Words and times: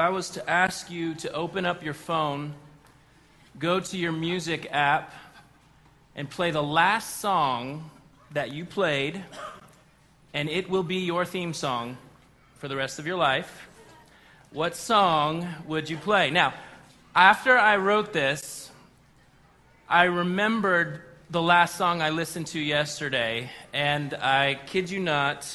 I 0.00 0.08
was 0.08 0.30
to 0.30 0.50
ask 0.50 0.90
you 0.90 1.14
to 1.16 1.32
open 1.32 1.66
up 1.66 1.84
your 1.84 1.94
phone, 1.94 2.54
go 3.58 3.80
to 3.80 3.96
your 3.96 4.12
music 4.12 4.66
app, 4.72 5.12
and 6.16 6.28
play 6.28 6.50
the 6.50 6.62
last 6.62 7.20
song 7.20 7.90
that 8.32 8.50
you 8.52 8.64
played, 8.64 9.22
and 10.32 10.48
it 10.48 10.70
will 10.70 10.82
be 10.82 11.00
your 11.00 11.24
theme 11.24 11.52
song 11.52 11.98
for 12.58 12.68
the 12.68 12.76
rest 12.76 12.98
of 12.98 13.06
your 13.06 13.16
life, 13.16 13.68
what 14.50 14.76
song 14.76 15.48
would 15.66 15.88
you 15.88 15.96
play? 15.96 16.30
Now, 16.30 16.54
after 17.14 17.56
I 17.56 17.76
wrote 17.76 18.12
this, 18.12 18.70
I 19.88 20.04
remembered 20.04 21.02
the 21.30 21.42
last 21.42 21.76
song 21.76 22.02
I 22.02 22.10
listened 22.10 22.48
to 22.48 22.58
yesterday, 22.58 23.50
and 23.72 24.14
I 24.14 24.58
kid 24.66 24.90
you 24.90 25.00
not, 25.00 25.46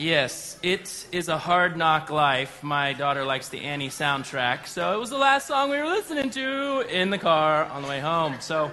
Yes, 0.00 0.58
it 0.62 1.06
is 1.12 1.28
a 1.28 1.36
hard 1.36 1.76
knock 1.76 2.08
life. 2.08 2.62
My 2.62 2.94
daughter 2.94 3.22
likes 3.22 3.50
the 3.50 3.60
Annie 3.60 3.90
soundtrack, 3.90 4.66
so 4.66 4.94
it 4.94 4.98
was 4.98 5.10
the 5.10 5.18
last 5.18 5.46
song 5.46 5.68
we 5.68 5.76
were 5.76 5.84
listening 5.84 6.30
to 6.30 6.80
in 6.88 7.10
the 7.10 7.18
car 7.18 7.66
on 7.66 7.82
the 7.82 7.88
way 7.88 8.00
home. 8.00 8.36
So, 8.40 8.70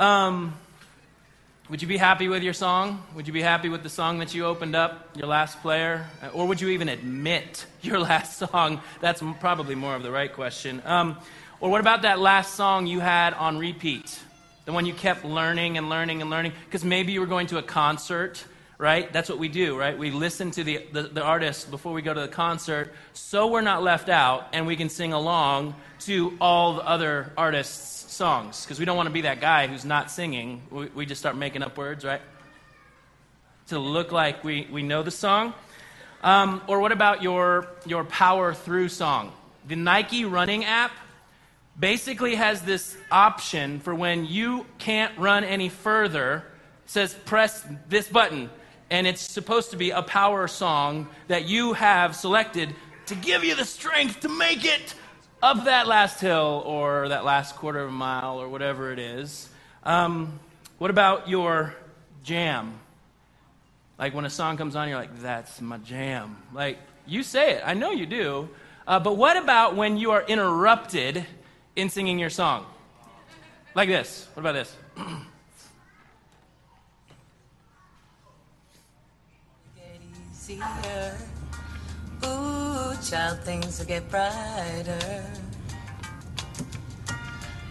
um, 0.00 0.58
would 1.70 1.80
you 1.82 1.86
be 1.86 1.98
happy 1.98 2.26
with 2.26 2.42
your 2.42 2.52
song? 2.52 3.00
Would 3.14 3.28
you 3.28 3.32
be 3.32 3.42
happy 3.42 3.68
with 3.68 3.84
the 3.84 3.88
song 3.88 4.18
that 4.18 4.34
you 4.34 4.44
opened 4.44 4.74
up, 4.74 5.08
your 5.16 5.28
last 5.28 5.62
player? 5.62 6.04
Or 6.34 6.48
would 6.48 6.60
you 6.60 6.70
even 6.70 6.88
admit 6.88 7.64
your 7.82 8.00
last 8.00 8.38
song? 8.38 8.80
That's 9.00 9.22
probably 9.38 9.76
more 9.76 9.94
of 9.94 10.02
the 10.02 10.10
right 10.10 10.32
question. 10.32 10.82
Um, 10.84 11.16
or 11.60 11.70
what 11.70 11.80
about 11.80 12.02
that 12.02 12.18
last 12.18 12.56
song 12.56 12.88
you 12.88 12.98
had 12.98 13.34
on 13.34 13.56
repeat? 13.56 14.18
The 14.64 14.72
one 14.72 14.84
you 14.84 14.94
kept 14.94 15.24
learning 15.24 15.78
and 15.78 15.88
learning 15.88 16.22
and 16.22 16.28
learning? 16.28 16.54
Because 16.64 16.84
maybe 16.84 17.12
you 17.12 17.20
were 17.20 17.26
going 17.26 17.46
to 17.46 17.58
a 17.58 17.62
concert 17.62 18.44
right? 18.78 19.12
That's 19.12 19.28
what 19.28 19.38
we 19.38 19.48
do, 19.48 19.76
right? 19.76 19.98
We 19.98 20.12
listen 20.12 20.52
to 20.52 20.62
the, 20.62 20.86
the, 20.92 21.02
the, 21.02 21.22
artist 21.22 21.68
before 21.68 21.92
we 21.92 22.00
go 22.00 22.14
to 22.14 22.20
the 22.20 22.28
concert 22.28 22.94
so 23.12 23.48
we're 23.48 23.60
not 23.60 23.82
left 23.82 24.08
out 24.08 24.48
and 24.52 24.68
we 24.68 24.76
can 24.76 24.88
sing 24.88 25.12
along 25.12 25.74
to 26.00 26.36
all 26.40 26.74
the 26.76 26.86
other 26.86 27.32
artists' 27.36 28.14
songs. 28.14 28.64
Because 28.64 28.78
we 28.78 28.84
don't 28.84 28.96
want 28.96 29.08
to 29.08 29.12
be 29.12 29.22
that 29.22 29.40
guy 29.40 29.66
who's 29.66 29.84
not 29.84 30.12
singing. 30.12 30.62
We, 30.70 30.86
we 30.86 31.06
just 31.06 31.20
start 31.20 31.36
making 31.36 31.64
up 31.64 31.76
words, 31.76 32.04
right? 32.04 32.20
To 33.68 33.80
look 33.80 34.12
like 34.12 34.44
we, 34.44 34.68
we 34.70 34.84
know 34.84 35.02
the 35.02 35.10
song. 35.10 35.54
Um, 36.22 36.62
or 36.68 36.80
what 36.80 36.92
about 36.92 37.20
your, 37.20 37.68
your 37.84 38.04
power 38.04 38.54
through 38.54 38.90
song? 38.90 39.32
The 39.66 39.76
Nike 39.76 40.24
running 40.24 40.64
app 40.64 40.92
basically 41.78 42.36
has 42.36 42.62
this 42.62 42.96
option 43.10 43.80
for 43.80 43.94
when 43.94 44.24
you 44.24 44.66
can't 44.78 45.16
run 45.18 45.42
any 45.42 45.68
further 45.68 46.44
says 46.86 47.14
press 47.26 47.66
this 47.88 48.08
button 48.08 48.50
and 48.90 49.06
it's 49.06 49.20
supposed 49.20 49.70
to 49.70 49.76
be 49.76 49.90
a 49.90 50.02
power 50.02 50.48
song 50.48 51.08
that 51.28 51.44
you 51.44 51.72
have 51.74 52.16
selected 52.16 52.74
to 53.06 53.14
give 53.14 53.44
you 53.44 53.54
the 53.54 53.64
strength 53.64 54.20
to 54.20 54.28
make 54.28 54.64
it 54.64 54.94
up 55.42 55.64
that 55.64 55.86
last 55.86 56.20
hill 56.20 56.62
or 56.66 57.08
that 57.08 57.24
last 57.24 57.56
quarter 57.56 57.80
of 57.80 57.88
a 57.88 57.92
mile 57.92 58.40
or 58.40 58.48
whatever 58.48 58.92
it 58.92 58.98
is. 58.98 59.48
Um, 59.84 60.38
what 60.78 60.90
about 60.90 61.28
your 61.28 61.74
jam? 62.22 62.78
Like 63.98 64.14
when 64.14 64.24
a 64.24 64.30
song 64.30 64.56
comes 64.56 64.76
on, 64.76 64.88
you're 64.88 64.98
like, 64.98 65.20
that's 65.20 65.60
my 65.60 65.78
jam. 65.78 66.36
Like, 66.52 66.78
you 67.06 67.22
say 67.22 67.52
it. 67.52 67.62
I 67.64 67.74
know 67.74 67.90
you 67.90 68.06
do. 68.06 68.48
Uh, 68.86 69.00
but 69.00 69.16
what 69.16 69.36
about 69.36 69.76
when 69.76 69.96
you 69.96 70.12
are 70.12 70.22
interrupted 70.22 71.26
in 71.76 71.90
singing 71.90 72.18
your 72.18 72.30
song? 72.30 72.66
Like 73.74 73.88
this. 73.88 74.28
What 74.34 74.40
about 74.40 74.52
this? 74.52 74.76
easier. 80.50 81.16
Ooh, 82.24 82.94
child, 83.02 83.38
things 83.40 83.78
will 83.78 83.86
get 83.86 84.08
brighter. 84.10 85.24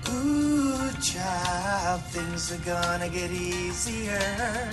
Ooh, 0.09 0.91
child, 1.01 2.01
things 2.03 2.51
are 2.51 2.63
gonna 2.65 3.09
get 3.09 3.31
easier. 3.31 4.71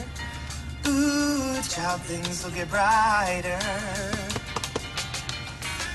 Ooh, 0.87 1.61
child, 1.63 2.01
things 2.03 2.45
will 2.45 2.53
get 2.53 2.69
brighter. 2.71 3.59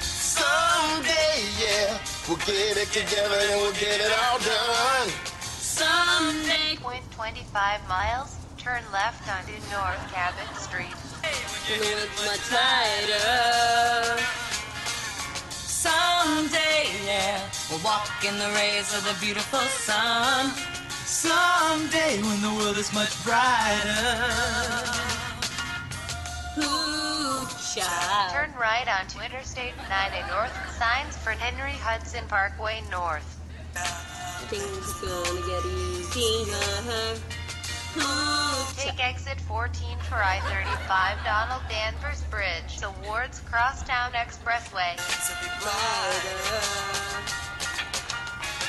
Someday, 0.01 1.43
yeah, 1.61 1.99
we'll 2.27 2.37
get 2.37 2.77
it 2.77 2.87
together 2.87 3.37
and 3.51 3.61
we'll 3.61 3.73
get 3.73 4.01
it 4.01 4.11
all 4.23 4.39
done. 4.39 5.09
Someday. 5.41 6.75
Point 6.81 7.03
25 7.11 7.87
miles, 7.87 8.35
turn 8.57 8.81
left 8.91 9.29
onto 9.29 9.53
North 9.71 10.11
Cabot 10.11 10.57
Street 10.57 10.95
look 11.23 12.09
much 12.25 12.51
lighter. 12.51 14.21
Someday, 15.49 16.87
yeah, 17.05 17.49
we'll 17.69 17.83
walk 17.83 18.09
in 18.25 18.37
the 18.37 18.49
rays 18.55 18.93
of 18.95 19.03
the 19.03 19.15
beautiful 19.19 19.59
sun. 19.59 20.51
Someday, 21.05 22.21
when 22.21 22.41
the 22.41 22.53
world 22.57 22.77
is 22.77 22.93
much 22.93 23.23
brighter. 23.23 24.15
Ooh, 26.57 27.47
child. 27.73 28.31
Turn 28.31 28.53
right 28.59 28.87
onto 28.87 29.19
Interstate 29.19 29.73
90 29.89 30.27
North. 30.29 30.53
Signs 30.77 31.15
for 31.17 31.31
Henry 31.31 31.77
Hudson 31.77 32.25
Parkway 32.27 32.81
North. 32.91 33.37
Things 34.49 34.93
gonna 35.01 35.41
get 35.47 35.65
easier. 35.65 37.38
Take 38.77 39.03
exit 39.03 39.41
14 39.41 39.97
for 40.05 40.15
I-35 40.15 41.25
Donald 41.25 41.63
Danvers 41.67 42.21
Bridge 42.29 42.77
towards 42.77 43.39
Crosstown 43.39 44.11
Expressway. 44.11 44.93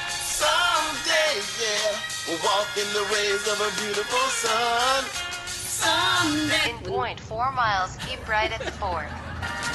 Someday, 0.08 1.36
yeah, 1.60 2.00
we'll 2.26 2.40
walk 2.44 2.68
in 2.80 2.88
the 2.94 3.04
rays 3.12 3.46
of 3.46 3.60
a 3.60 3.70
beautiful 3.82 4.26
sun. 4.30 5.04
Someday. 5.44 6.70
In 6.70 6.78
point 6.78 7.20
four 7.20 7.52
miles, 7.52 7.98
keep 8.06 8.26
right 8.26 8.50
at 8.50 8.64
the 8.64 8.72
fort. 8.72 9.08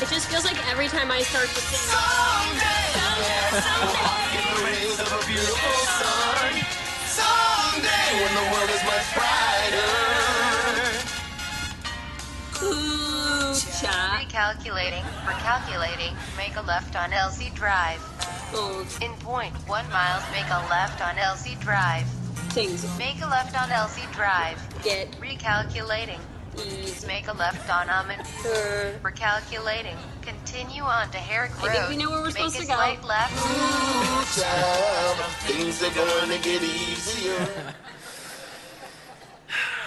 It 0.01 0.09
just 0.09 0.27
feels 0.27 0.43
like 0.43 0.57
every 0.71 0.87
time 0.87 1.11
I 1.11 1.21
start 1.21 1.49
to 1.49 1.55
sing. 1.55 1.93
Someday, 1.93 2.97
yeah, 3.21 3.61
we'll 3.85 3.93
walk 3.93 4.33
in 4.33 4.41
the 4.55 4.63
rays 4.65 4.99
of 4.99 5.13
a 5.13 5.25
beautiful 5.27 5.71
sun. 5.85 6.14
Someday, 7.75 8.23
when 8.23 8.33
the 8.35 8.45
world 8.53 8.69
is 8.69 8.83
much 8.85 9.13
brighter. 9.13 9.91
Ooh, 12.63 13.53
child. 13.81 14.23
Recalculating. 14.23 15.03
Recalculating. 15.25 16.15
Make 16.37 16.55
a 16.55 16.61
left 16.61 16.95
on 16.95 17.11
Elsie 17.11 17.51
Drive. 17.53 17.99
In 19.01 19.11
point 19.15 19.53
one 19.67 19.89
miles, 19.91 20.23
make 20.31 20.45
a 20.45 20.65
left 20.69 21.01
on 21.01 21.17
Elsie 21.17 21.57
Drive. 21.59 22.07
Things 22.53 22.85
Make 22.97 23.21
a 23.21 23.27
left 23.27 23.59
on 23.61 23.69
Elsie 23.69 24.07
Drive. 24.13 24.57
get 24.81 25.11
Recalculating. 25.19 26.19
Easy. 26.65 27.07
Make 27.07 27.27
a 27.27 27.33
left 27.33 27.69
on 27.69 27.89
Almond. 27.89 28.21
Her. 28.21 28.99
Recalculating. 29.03 29.97
Continue 30.21 30.83
on 30.83 31.09
to 31.11 31.17
Herrick 31.17 31.51
I 31.63 31.73
think 31.73 31.89
we 31.89 31.97
know 31.97 32.09
where 32.09 32.19
we're 32.19 32.25
Make 32.25 32.37
supposed 32.37 32.59
to 32.59 32.65
go. 32.65 32.77
Make 32.77 32.99
slight 32.99 33.03
left. 33.03 33.33
Ooh, 33.33 34.41
child, 34.41 35.17
things 35.41 35.83
are 35.83 35.93
gonna 35.93 36.37
get 36.39 36.63
easier. 36.63 37.47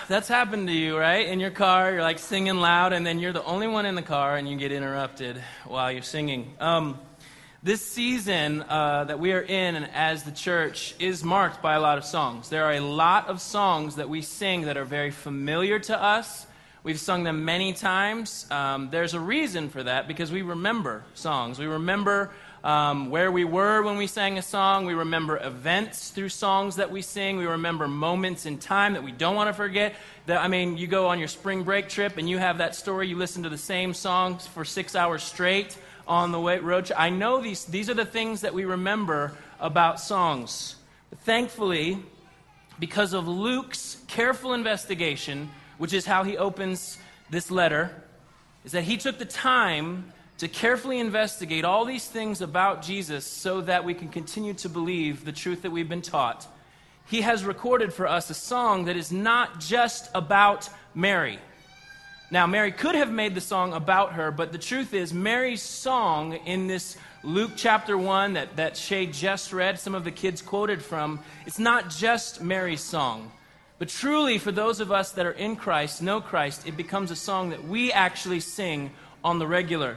That's 0.09 0.29
happened 0.29 0.69
to 0.69 0.75
you, 0.75 0.97
right? 0.97 1.27
In 1.27 1.39
your 1.39 1.51
car, 1.51 1.93
you're 1.93 2.03
like 2.03 2.19
singing 2.19 2.57
loud, 2.57 2.95
and 2.95 3.07
then 3.07 3.19
you're 3.19 3.35
the 3.35 3.45
only 3.45 3.67
one 3.67 3.85
in 3.85 3.95
the 3.95 4.03
car, 4.03 4.37
and 4.37 4.49
you 4.49 4.57
get 4.57 4.73
interrupted 4.73 5.43
while 5.67 5.93
you're 5.93 6.01
singing. 6.01 6.55
Um, 6.61 6.99
this 7.63 7.85
season 7.85 8.63
uh, 8.63 9.05
that 9.05 9.19
we 9.19 9.33
are 9.33 9.43
in 9.43 9.77
as 9.77 10.23
the 10.23 10.31
church 10.31 10.95
is 10.99 11.25
marked 11.25 11.61
by 11.61 11.75
a 11.75 11.81
lot 11.81 11.99
of 11.99 12.05
songs. 12.05 12.49
There 12.49 12.65
are 12.65 12.73
a 12.73 12.81
lot 12.81 13.27
of 13.29 13.41
songs 13.41 13.97
that 13.97 14.09
we 14.09 14.23
sing 14.23 14.63
that 14.63 14.77
are 14.77 14.85
very 14.85 15.11
familiar 15.11 15.79
to 15.81 16.03
us. 16.03 16.47
We've 16.89 16.99
sung 16.99 17.23
them 17.23 17.45
many 17.45 17.75
times. 17.75 18.47
Um, 18.51 18.89
there's 18.89 19.13
a 19.13 19.21
reason 19.21 19.69
for 19.69 19.83
that 19.83 20.09
because 20.09 20.33
we 20.33 20.41
remember 20.41 21.05
songs. 21.13 21.59
We 21.59 21.67
remember 21.67 22.31
um, 22.65 23.11
where 23.11 23.31
we 23.31 23.45
were 23.45 23.83
when 23.83 23.99
we 23.99 24.07
sang 24.07 24.39
a 24.39 24.43
song. 24.43 24.87
We 24.87 24.95
remember 24.95 25.37
events 25.37 26.09
through 26.09 26.31
songs 26.31 26.77
that 26.77 26.91
we 26.91 27.03
sing. 27.03 27.37
We 27.37 27.45
remember 27.45 27.89
moments 27.89 28.47
in 28.47 28.57
time 28.57 28.95
that 28.95 29.05
we 29.05 29.13
don't 29.13 29.37
want 29.37 29.51
to 29.51 29.53
forget. 29.53 29.97
That, 30.25 30.43
I 30.43 30.49
mean, 30.49 30.79
you 30.79 30.87
go 30.87 31.09
on 31.09 31.19
your 31.19 31.29
spring 31.29 31.63
break 31.63 31.91
trip 31.91 32.17
and 32.17 32.27
you 32.27 32.39
have 32.39 32.57
that 32.57 32.75
story. 32.75 33.07
You 33.07 33.17
listen 33.17 33.43
to 33.43 33.51
the 33.51 33.59
same 33.59 33.93
songs 33.93 34.47
for 34.47 34.65
six 34.65 34.97
hours 34.97 35.23
straight 35.23 35.77
on 36.07 36.33
the 36.33 36.41
way, 36.41 36.59
road 36.59 36.87
trip. 36.87 36.99
I 36.99 37.11
know 37.11 37.43
these, 37.43 37.67
these 37.67 37.91
are 37.91 37.95
the 37.95 38.07
things 38.07 38.41
that 38.41 38.55
we 38.55 38.65
remember 38.65 39.35
about 39.61 40.01
songs. 40.01 40.77
But 41.11 41.19
thankfully, 41.19 41.99
because 42.79 43.13
of 43.13 43.29
Luke's 43.29 43.99
careful 44.07 44.55
investigation, 44.55 45.51
which 45.79 45.93
is 45.93 46.05
how 46.05 46.25
he 46.25 46.37
opens 46.37 46.99
this 47.31 47.51
letter, 47.51 47.91
is 48.65 48.73
that 48.73 48.83
he 48.83 48.97
took 48.97 49.19
the 49.19 49.25
time 49.25 50.13
to 50.39 50.47
carefully 50.49 51.01
investigate 51.01 51.65
all 51.65 51.85
these 51.85 52.07
things 52.07 52.41
about 52.41 52.83
Jesus 52.83 53.25
so 53.25 53.61
that 53.63 53.85
we 53.85 53.95
can 53.95 54.09
continue 54.09 54.55
to 54.55 54.69
believe 54.69 55.25
the 55.25 55.33
truth 55.33 55.63
that 55.63 55.71
we've 55.71 55.89
been 55.89 56.03
taught, 56.03 56.47
he 57.07 57.23
has 57.23 57.45
recorded 57.45 57.93
for 57.93 58.07
us 58.07 58.31
a 58.31 58.35
song 58.35 58.85
that 58.85 58.97
is 58.97 59.11
not 59.11 59.61
just 59.61 60.11
about 60.15 60.69
Mary. 60.95 61.39
Now, 62.31 62.47
Mary 62.47 62.71
could 62.71 62.95
have 62.95 63.11
made 63.11 63.35
the 63.35 63.41
song 63.41 63.73
about 63.73 64.13
her, 64.13 64.31
but 64.31 64.53
the 64.53 64.59
truth 64.59 64.93
is, 64.93 65.15
Mary's 65.15 65.63
song 65.63 66.35
in 66.35 66.67
this 66.67 66.99
Luke 67.25 67.53
chapter 67.57 67.97
1 67.97 68.35
that, 68.35 68.57
that 68.57 68.77
Shay 68.77 69.07
just 69.07 69.53
read, 69.53 69.81
some 69.81 69.95
of 69.95 70.05
the 70.05 70.11
kids 70.11 70.43
quoted 70.43 70.83
from, 70.83 71.21
it's 71.47 71.59
not 71.59 71.89
just 71.89 72.43
Mary's 72.43 72.83
song. 72.83 73.33
But 73.79 73.89
truly, 73.89 74.39
for 74.39 74.51
those 74.51 74.81
of 74.81 74.91
us 74.91 75.13
that 75.13 75.25
are 75.25 75.31
in 75.31 75.55
Christ, 75.55 76.03
know 76.03 76.21
Christ, 76.21 76.67
it 76.67 76.77
becomes 76.77 77.13
a 77.13 77.17
song 77.17 77.51
that 77.51 77.63
we 77.63 77.93
actually 77.93 78.41
sing 78.41 78.91
on 79.23 79.39
the 79.39 79.47
regular. 79.47 79.97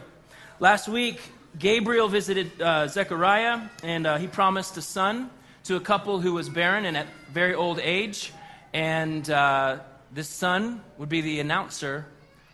Last 0.59 0.87
week, 0.87 1.19
Gabriel 1.57 2.07
visited 2.07 2.61
uh, 2.61 2.87
Zechariah, 2.87 3.61
and 3.83 4.05
uh, 4.05 4.17
he 4.17 4.27
promised 4.27 4.77
a 4.77 4.83
son 4.83 5.31
to 5.63 5.77
a 5.77 5.79
couple 5.79 6.19
who 6.19 6.33
was 6.33 6.47
barren 6.47 6.85
and 6.85 6.95
at 6.95 7.07
very 7.31 7.55
old 7.55 7.79
age. 7.79 8.31
And 8.71 9.27
uh, 9.27 9.79
this 10.13 10.29
son 10.29 10.83
would 10.99 11.09
be 11.09 11.21
the 11.21 11.39
announcer 11.39 12.05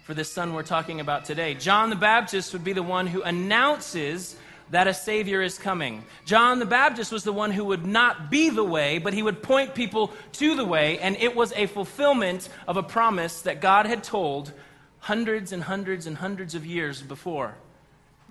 for 0.06 0.14
this 0.14 0.32
son 0.32 0.54
we're 0.54 0.64
talking 0.64 1.02
about 1.02 1.26
today. 1.26 1.56
John 1.56 1.90
the 1.90 1.98
Baptist 1.98 2.54
would 2.54 2.64
be 2.64 2.72
the 2.72 2.84
one 2.84 3.06
who 3.06 3.22
announces 3.22 4.38
that 4.72 4.88
a 4.88 4.94
Savior 4.94 5.42
is 5.42 5.58
coming. 5.58 6.04
John 6.26 6.60
the 6.60 6.66
Baptist 6.66 7.12
was 7.12 7.24
the 7.24 7.34
one 7.34 7.52
who 7.52 7.66
would 7.66 7.86
not 7.86 8.30
be 8.30 8.50
the 8.50 8.64
way, 8.64 8.98
but 8.98 9.14
he 9.14 9.24
would 9.24 9.42
point 9.42 9.76
people 9.76 10.12
to 10.34 10.56
the 10.56 10.66
way, 10.66 11.00
and 11.00 11.16
it 11.18 11.36
was 11.36 11.54
a 11.54 11.68
fulfillment 11.68 12.50
of 12.68 12.78
a 12.78 12.84
promise 12.84 13.42
that 13.42 13.62
God 13.62 13.86
had 13.86 14.04
told 14.04 14.52
hundreds 15.00 15.52
and 15.52 15.64
hundreds 15.64 16.08
and 16.08 16.18
hundreds 16.18 16.56
of 16.56 16.66
years 16.66 17.02
before. 17.02 17.56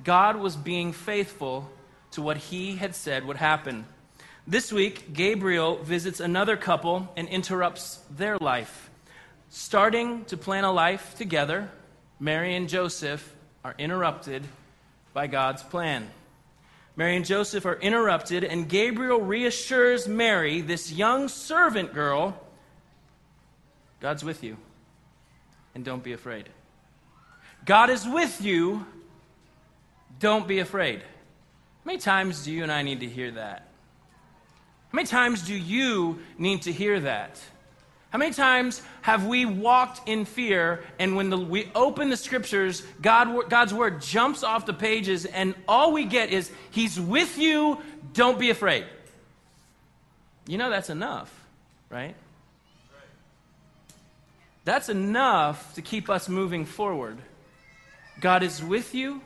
God 0.05 0.37
was 0.37 0.57
being 0.57 0.93
faithful 0.93 1.71
to 2.13 2.23
what 2.23 2.37
he 2.37 2.77
had 2.77 2.95
said 2.95 3.25
would 3.25 3.37
happen. 3.37 3.87
This 4.47 4.73
week, 4.73 5.13
Gabriel 5.13 5.77
visits 5.83 6.21
another 6.21 6.57
couple 6.57 7.13
and 7.17 7.29
interrupts 7.29 8.01
their 8.11 8.39
life. 8.39 8.91
Starting 9.49 10.25
to 10.27 10.37
plan 10.37 10.65
a 10.65 10.73
life 10.73 11.17
together, 11.17 11.71
Mary 12.21 12.55
and 12.55 12.69
Joseph 12.69 13.35
are 13.65 13.75
interrupted 13.79 14.45
by 15.13 15.27
God's 15.27 15.63
plan. 15.63 16.09
Mary 16.97 17.15
and 17.15 17.27
Joseph 17.27 17.67
are 17.67 17.77
interrupted, 17.77 18.43
and 18.43 18.69
Gabriel 18.69 19.21
reassures 19.21 20.09
Mary, 20.09 20.63
this 20.63 20.91
young 20.91 21.29
servant 21.29 21.93
girl, 21.93 22.43
God's 24.01 24.25
with 24.25 24.43
you, 24.43 24.57
and 25.75 25.85
don't 25.85 26.03
be 26.03 26.15
afraid. 26.15 26.49
God 27.67 27.91
is 27.91 28.09
with 28.09 28.41
you, 28.41 28.87
don't 30.19 30.49
be 30.49 30.61
afraid. 30.61 31.01
How 31.01 31.05
many 31.85 31.99
times 31.99 32.45
do 32.45 32.53
you 32.53 32.63
and 32.63 32.73
I 32.73 32.81
need 32.81 33.01
to 33.01 33.09
hear 33.09 33.31
that? 33.33 33.69
How 34.89 34.97
many 34.97 35.07
times 35.07 35.43
do 35.43 35.55
you 35.55 36.21
need 36.39 36.63
to 36.63 36.73
hear 36.73 36.99
that? 37.01 37.41
How 38.17 38.19
many 38.19 38.33
times 38.33 38.81
have 39.03 39.27
we 39.27 39.45
walked 39.45 40.09
in 40.09 40.25
fear, 40.25 40.83
and 40.99 41.17
when 41.17 41.29
the, 41.29 41.37
we 41.37 41.71
open 41.75 42.09
the 42.09 42.17
scriptures, 42.17 42.83
God, 43.03 43.51
God's 43.51 43.75
word 43.75 44.01
jumps 44.01 44.43
off 44.43 44.65
the 44.65 44.73
pages, 44.73 45.27
and 45.27 45.55
all 45.69 45.93
we 45.93 46.07
get 46.07 46.31
is, 46.31 46.51
He's 46.71 46.99
with 46.99 47.37
you, 47.37 47.77
don't 48.15 48.39
be 48.39 48.49
afraid. 48.49 48.87
You 50.47 50.57
know 50.57 50.71
that's 50.71 50.89
enough, 50.89 51.31
right? 51.91 52.15
That's 54.65 54.89
enough 54.89 55.75
to 55.75 55.83
keep 55.83 56.09
us 56.09 56.27
moving 56.27 56.65
forward. 56.65 57.19
God 58.23 58.43
is 58.43 58.65
with 58.65 58.95
you, 58.95 59.21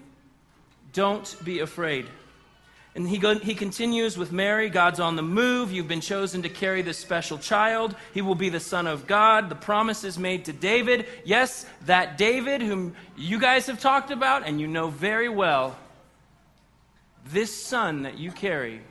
don't 0.93 1.37
be 1.45 1.61
afraid. 1.61 2.09
And 3.01 3.09
he, 3.09 3.17
go, 3.17 3.39
he 3.39 3.55
continues 3.55 4.19
with 4.19 4.31
Mary 4.31 4.69
God's 4.69 5.01
on 5.01 5.17
the 5.17 5.23
move. 5.23 5.73
You've 5.73 5.89
been 5.89 6.03
chosen 6.03 6.43
to 6.43 6.51
carry 6.51 6.83
this 6.83 6.99
special 6.99 7.39
child. 7.39 7.97
He 8.13 8.21
will 8.21 8.35
be 8.35 8.51
the 8.51 8.61
Son 8.61 8.87
of 8.87 9.07
God. 9.07 9.49
The 9.49 9.55
promise 9.55 10.05
is 10.05 10.19
made 10.19 10.45
to 10.45 10.53
David. 10.53 11.07
Yes, 11.25 11.65
that 11.87 12.19
David, 12.19 12.61
whom 12.61 12.95
you 13.17 13.39
guys 13.39 13.69
have 13.69 13.81
talked 13.81 14.11
about 14.11 14.47
and 14.47 14.61
you 14.61 14.67
know 14.67 14.89
very 14.89 15.31
well, 15.31 15.79
this 17.25 17.57
son 17.57 18.03
that 18.03 18.19
you 18.19 18.33
carry 18.33 18.83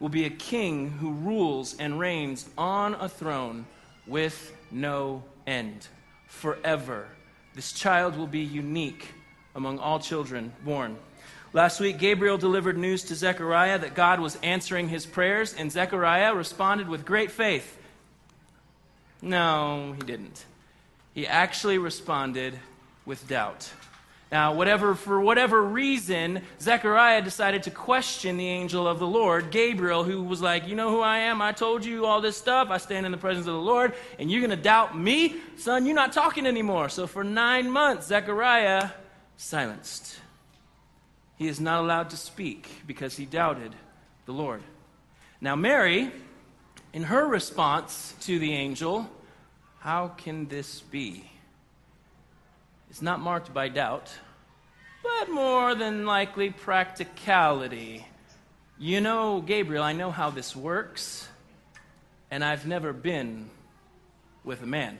will 0.00 0.10
be 0.10 0.26
a 0.26 0.30
king 0.30 0.90
who 0.90 1.12
rules 1.12 1.78
and 1.78 1.98
reigns 1.98 2.46
on 2.58 2.92
a 2.96 3.08
throne 3.08 3.64
with 4.06 4.54
no 4.70 5.24
end 5.46 5.88
forever. 6.26 7.08
This 7.54 7.72
child 7.72 8.18
will 8.18 8.26
be 8.26 8.40
unique 8.40 9.08
among 9.54 9.78
all 9.78 9.98
children 9.98 10.52
born. 10.62 10.98
Last 11.56 11.80
week, 11.80 11.96
Gabriel 11.96 12.36
delivered 12.36 12.76
news 12.76 13.04
to 13.04 13.14
Zechariah 13.14 13.78
that 13.78 13.94
God 13.94 14.20
was 14.20 14.36
answering 14.42 14.90
his 14.90 15.06
prayers, 15.06 15.54
and 15.54 15.72
Zechariah 15.72 16.34
responded 16.34 16.86
with 16.86 17.06
great 17.06 17.30
faith. 17.30 17.78
No, 19.22 19.94
he 19.96 20.02
didn't. 20.02 20.44
He 21.14 21.26
actually 21.26 21.78
responded 21.78 22.58
with 23.06 23.26
doubt. 23.26 23.72
Now, 24.30 24.52
whatever, 24.52 24.94
for 24.94 25.18
whatever 25.18 25.62
reason, 25.62 26.42
Zechariah 26.60 27.22
decided 27.22 27.62
to 27.62 27.70
question 27.70 28.36
the 28.36 28.48
angel 28.48 28.86
of 28.86 28.98
the 28.98 29.06
Lord, 29.06 29.50
Gabriel, 29.50 30.04
who 30.04 30.24
was 30.24 30.42
like, 30.42 30.68
You 30.68 30.74
know 30.74 30.90
who 30.90 31.00
I 31.00 31.20
am? 31.20 31.40
I 31.40 31.52
told 31.52 31.86
you 31.86 32.04
all 32.04 32.20
this 32.20 32.36
stuff. 32.36 32.68
I 32.68 32.76
stand 32.76 33.06
in 33.06 33.12
the 33.12 33.18
presence 33.18 33.46
of 33.46 33.54
the 33.54 33.58
Lord, 33.58 33.94
and 34.18 34.30
you're 34.30 34.42
going 34.42 34.50
to 34.50 34.62
doubt 34.62 34.98
me? 34.98 35.36
Son, 35.56 35.86
you're 35.86 35.94
not 35.94 36.12
talking 36.12 36.46
anymore. 36.46 36.90
So 36.90 37.06
for 37.06 37.24
nine 37.24 37.70
months, 37.70 38.08
Zechariah 38.08 38.90
silenced. 39.38 40.18
He 41.36 41.48
is 41.48 41.60
not 41.60 41.80
allowed 41.80 42.10
to 42.10 42.16
speak 42.16 42.68
because 42.86 43.16
he 43.16 43.26
doubted 43.26 43.74
the 44.24 44.32
Lord. 44.32 44.62
Now, 45.40 45.54
Mary, 45.54 46.10
in 46.92 47.04
her 47.04 47.26
response 47.26 48.14
to 48.22 48.38
the 48.38 48.52
angel, 48.52 49.08
how 49.80 50.08
can 50.08 50.48
this 50.48 50.80
be? 50.80 51.30
It's 52.88 53.02
not 53.02 53.20
marked 53.20 53.52
by 53.52 53.68
doubt, 53.68 54.10
but 55.02 55.30
more 55.30 55.74
than 55.74 56.06
likely 56.06 56.50
practicality. 56.50 58.06
You 58.78 59.00
know, 59.00 59.42
Gabriel, 59.42 59.82
I 59.82 59.92
know 59.92 60.10
how 60.10 60.30
this 60.30 60.56
works, 60.56 61.28
and 62.30 62.42
I've 62.42 62.66
never 62.66 62.92
been 62.92 63.50
with 64.42 64.62
a 64.62 64.66
man. 64.66 64.98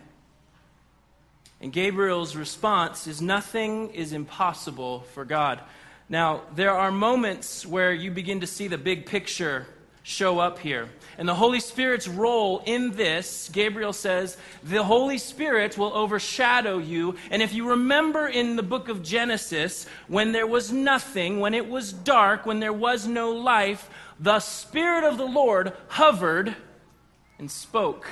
And 1.60 1.72
Gabriel's 1.72 2.36
response 2.36 3.06
is 3.06 3.22
nothing 3.22 3.90
is 3.90 4.12
impossible 4.12 5.00
for 5.14 5.24
God. 5.24 5.60
Now, 6.08 6.42
there 6.54 6.70
are 6.70 6.92
moments 6.92 7.66
where 7.66 7.92
you 7.92 8.10
begin 8.10 8.40
to 8.40 8.46
see 8.46 8.68
the 8.68 8.78
big 8.78 9.06
picture 9.06 9.66
show 10.04 10.38
up 10.38 10.60
here. 10.60 10.88
And 11.18 11.28
the 11.28 11.34
Holy 11.34 11.58
Spirit's 11.58 12.06
role 12.06 12.62
in 12.64 12.92
this, 12.92 13.48
Gabriel 13.52 13.92
says, 13.92 14.36
the 14.62 14.84
Holy 14.84 15.18
Spirit 15.18 15.76
will 15.76 15.92
overshadow 15.92 16.78
you. 16.78 17.16
And 17.28 17.42
if 17.42 17.52
you 17.52 17.70
remember 17.70 18.28
in 18.28 18.54
the 18.54 18.62
book 18.62 18.88
of 18.88 19.02
Genesis, 19.02 19.86
when 20.06 20.30
there 20.30 20.46
was 20.46 20.70
nothing, 20.70 21.40
when 21.40 21.54
it 21.54 21.68
was 21.68 21.92
dark, 21.92 22.46
when 22.46 22.60
there 22.60 22.72
was 22.72 23.08
no 23.08 23.32
life, 23.32 23.90
the 24.20 24.38
Spirit 24.38 25.02
of 25.02 25.18
the 25.18 25.26
Lord 25.26 25.72
hovered 25.88 26.54
and 27.40 27.50
spoke, 27.50 28.06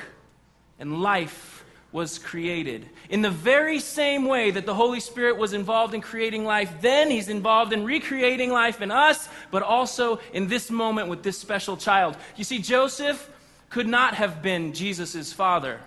and 0.81 1.01
life 1.01 1.64
was 1.95 2.19
created. 2.19 2.85
In 3.09 3.23
the 3.23 3.31
very 3.31 3.79
same 3.79 4.25
way 4.25 4.51
that 4.51 4.67
the 4.67 4.75
Holy 4.75 4.99
Spirit 4.99 5.39
was 5.39 5.53
involved 5.53 5.95
in 5.95 6.01
creating 6.01 6.45
life, 6.45 6.81
then 6.81 7.09
He's 7.09 7.29
involved 7.29 7.73
in 7.73 7.85
recreating 7.85 8.51
life 8.51 8.83
in 8.83 8.91
us, 8.91 9.29
but 9.53 9.63
also 9.63 10.19
in 10.33 10.49
this 10.49 10.73
moment 10.73 11.09
with 11.09 11.23
this 11.23 11.39
special 11.39 11.77
child. 11.77 12.17
You 12.35 12.43
see, 12.43 12.59
Joseph 12.59 13.31
could 13.71 13.87
not 13.87 14.15
have 14.15 14.43
been 14.43 14.73
Jesus' 14.73 15.33
father. 15.33 15.81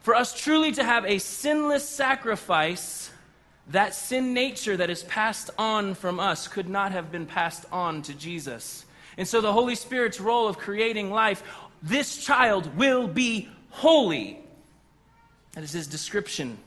For 0.00 0.14
us 0.14 0.32
truly 0.40 0.72
to 0.72 0.82
have 0.82 1.04
a 1.04 1.18
sinless 1.18 1.86
sacrifice, 1.86 3.10
that 3.68 3.94
sin 3.94 4.32
nature 4.32 4.78
that 4.78 4.88
is 4.88 5.02
passed 5.02 5.50
on 5.58 5.94
from 5.94 6.18
us 6.18 6.48
could 6.48 6.68
not 6.70 6.92
have 6.92 7.12
been 7.12 7.26
passed 7.26 7.66
on 7.70 8.00
to 8.02 8.14
Jesus. 8.14 8.86
And 9.18 9.28
so 9.28 9.42
the 9.42 9.52
Holy 9.52 9.74
Spirit's 9.74 10.18
role 10.18 10.48
of 10.48 10.56
creating 10.56 11.10
life, 11.10 11.42
this 11.82 12.24
child 12.24 12.74
will 12.74 13.06
be 13.06 13.50
holy 13.68 14.45
that 15.56 15.64
is 15.64 15.72
his 15.72 15.86
description. 15.86 16.58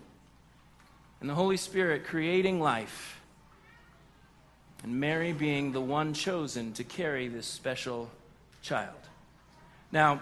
And 1.22 1.30
the 1.30 1.36
Holy 1.36 1.58
Spirit 1.58 2.06
creating 2.06 2.60
life. 2.60 3.22
And 4.84 5.00
Mary 5.00 5.32
being 5.32 5.72
the 5.72 5.82
one 5.82 6.14
chosen 6.14 6.74
to 6.74 6.84
carry 6.84 7.28
this 7.28 7.46
special 7.46 8.10
child. 8.64 8.98
Now, 9.92 10.22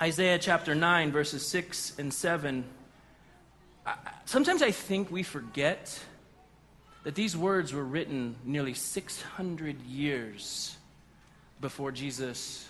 Isaiah 0.00 0.40
chapter 0.40 0.74
9, 0.74 1.12
verses 1.12 1.46
6 1.46 2.00
and 2.00 2.12
7. 2.12 2.64
Sometimes 4.24 4.62
I 4.62 4.72
think 4.72 5.12
we 5.12 5.22
forget 5.22 5.96
that 7.04 7.14
these 7.14 7.36
words 7.36 7.72
were 7.72 7.84
written 7.84 8.34
nearly 8.44 8.74
600 8.74 9.80
years 9.82 10.76
before 11.60 11.92
Jesus 11.92 12.68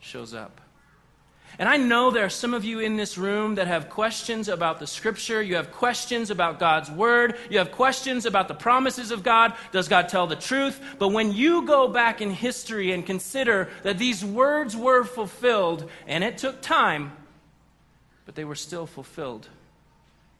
shows 0.00 0.32
up. 0.32 0.62
And 1.58 1.68
I 1.68 1.76
know 1.76 2.10
there 2.10 2.24
are 2.24 2.30
some 2.30 2.54
of 2.54 2.64
you 2.64 2.80
in 2.80 2.96
this 2.96 3.18
room 3.18 3.56
that 3.56 3.66
have 3.66 3.90
questions 3.90 4.48
about 4.48 4.80
the 4.80 4.86
scripture. 4.86 5.42
You 5.42 5.56
have 5.56 5.70
questions 5.70 6.30
about 6.30 6.58
God's 6.58 6.90
word. 6.90 7.36
You 7.50 7.58
have 7.58 7.72
questions 7.72 8.24
about 8.24 8.48
the 8.48 8.54
promises 8.54 9.10
of 9.10 9.22
God. 9.22 9.54
Does 9.70 9.86
God 9.86 10.08
tell 10.08 10.26
the 10.26 10.36
truth? 10.36 10.80
But 10.98 11.08
when 11.08 11.32
you 11.32 11.66
go 11.66 11.88
back 11.88 12.22
in 12.22 12.30
history 12.30 12.92
and 12.92 13.04
consider 13.04 13.68
that 13.82 13.98
these 13.98 14.24
words 14.24 14.76
were 14.76 15.04
fulfilled, 15.04 15.90
and 16.06 16.24
it 16.24 16.38
took 16.38 16.62
time, 16.62 17.12
but 18.24 18.34
they 18.34 18.44
were 18.44 18.54
still 18.54 18.86
fulfilled, 18.86 19.48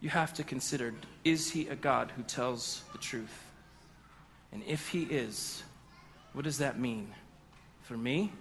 you 0.01 0.09
have 0.09 0.33
to 0.35 0.45
consider 0.45 0.95
is 1.25 1.51
he 1.51 1.69
a 1.69 1.77
God 1.77 2.11
who 2.17 2.23
tells 2.23 2.83
the 2.93 2.99
truth? 2.99 3.45
And 4.51 4.63
if 4.67 4.89
he 4.89 5.03
is, 5.05 5.63
what 6.33 6.45
does 6.45 6.59
that 6.59 6.79
mean 6.79 7.13
for 7.83 7.97
me? 7.97 8.33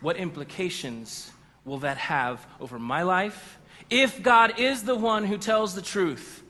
What 0.00 0.16
implications 0.16 1.30
will 1.64 1.78
that 1.78 1.98
have 1.98 2.46
over 2.60 2.78
my 2.78 3.02
life? 3.02 3.58
If 3.88 4.22
God 4.22 4.58
is 4.58 4.84
the 4.84 4.94
one 4.94 5.24
who 5.24 5.38
tells 5.38 5.74
the 5.74 5.82
truth, 5.82 6.42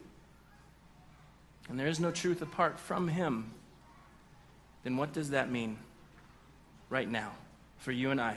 and 1.69 1.79
there 1.79 1.87
is 1.87 2.01
no 2.01 2.11
truth 2.11 2.43
apart 2.43 2.79
from 2.79 3.09
him, 3.09 3.53
then 4.83 4.97
what 4.97 5.13
does 5.13 5.31
that 5.31 5.51
mean 5.51 5.79
right 6.89 7.09
now 7.09 7.33
for 7.79 7.93
you 7.93 8.11
and 8.11 8.21
I? 8.21 8.37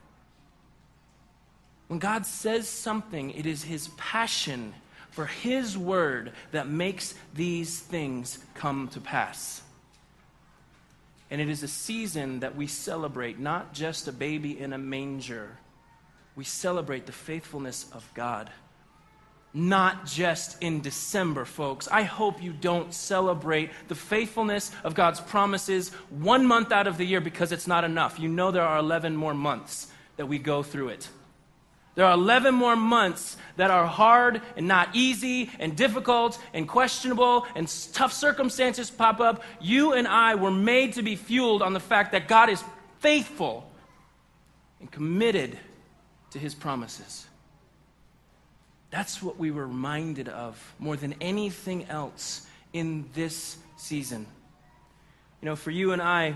When 1.91 1.99
God 1.99 2.25
says 2.25 2.69
something, 2.69 3.31
it 3.31 3.45
is 3.45 3.65
his 3.65 3.89
passion 3.97 4.73
for 5.09 5.25
his 5.25 5.77
word 5.77 6.31
that 6.53 6.69
makes 6.69 7.15
these 7.33 7.81
things 7.81 8.39
come 8.55 8.87
to 8.93 9.01
pass. 9.01 9.61
And 11.29 11.41
it 11.41 11.49
is 11.49 11.63
a 11.63 11.67
season 11.67 12.39
that 12.39 12.55
we 12.55 12.65
celebrate 12.65 13.39
not 13.39 13.73
just 13.73 14.07
a 14.07 14.13
baby 14.13 14.57
in 14.57 14.71
a 14.71 14.77
manger, 14.77 15.57
we 16.37 16.45
celebrate 16.45 17.07
the 17.07 17.11
faithfulness 17.11 17.87
of 17.91 18.09
God. 18.13 18.49
Not 19.53 20.05
just 20.05 20.63
in 20.63 20.79
December, 20.79 21.43
folks. 21.43 21.89
I 21.89 22.03
hope 22.03 22.41
you 22.41 22.53
don't 22.53 22.93
celebrate 22.93 23.69
the 23.89 23.95
faithfulness 23.95 24.71
of 24.85 24.95
God's 24.95 25.19
promises 25.19 25.89
one 26.09 26.45
month 26.45 26.71
out 26.71 26.87
of 26.87 26.97
the 26.97 27.03
year 27.03 27.19
because 27.19 27.51
it's 27.51 27.67
not 27.67 27.83
enough. 27.83 28.17
You 28.17 28.29
know 28.29 28.49
there 28.49 28.63
are 28.63 28.79
11 28.79 29.17
more 29.17 29.33
months 29.33 29.87
that 30.15 30.27
we 30.27 30.39
go 30.39 30.63
through 30.63 30.87
it. 30.87 31.09
There 31.95 32.05
are 32.05 32.13
11 32.13 32.55
more 32.55 32.75
months 32.75 33.35
that 33.57 33.69
are 33.69 33.85
hard 33.85 34.41
and 34.55 34.67
not 34.67 34.89
easy 34.93 35.49
and 35.59 35.75
difficult 35.75 36.39
and 36.53 36.67
questionable 36.67 37.45
and 37.55 37.67
tough 37.93 38.13
circumstances 38.13 38.89
pop 38.89 39.19
up. 39.19 39.43
You 39.59 39.93
and 39.93 40.07
I 40.07 40.35
were 40.35 40.51
made 40.51 40.93
to 40.93 41.01
be 41.01 41.15
fueled 41.17 41.61
on 41.61 41.73
the 41.73 41.79
fact 41.79 42.13
that 42.13 42.27
God 42.27 42.49
is 42.49 42.63
faithful 42.99 43.69
and 44.79 44.89
committed 44.89 45.57
to 46.31 46.39
his 46.39 46.55
promises. 46.55 47.27
That's 48.89 49.21
what 49.21 49.37
we 49.37 49.51
were 49.51 49.67
reminded 49.67 50.29
of 50.29 50.73
more 50.79 50.95
than 50.95 51.15
anything 51.21 51.85
else 51.85 52.45
in 52.73 53.09
this 53.13 53.57
season. 53.77 54.25
You 55.41 55.47
know, 55.47 55.55
for 55.55 55.71
you 55.71 55.91
and 55.91 56.01
I, 56.01 56.35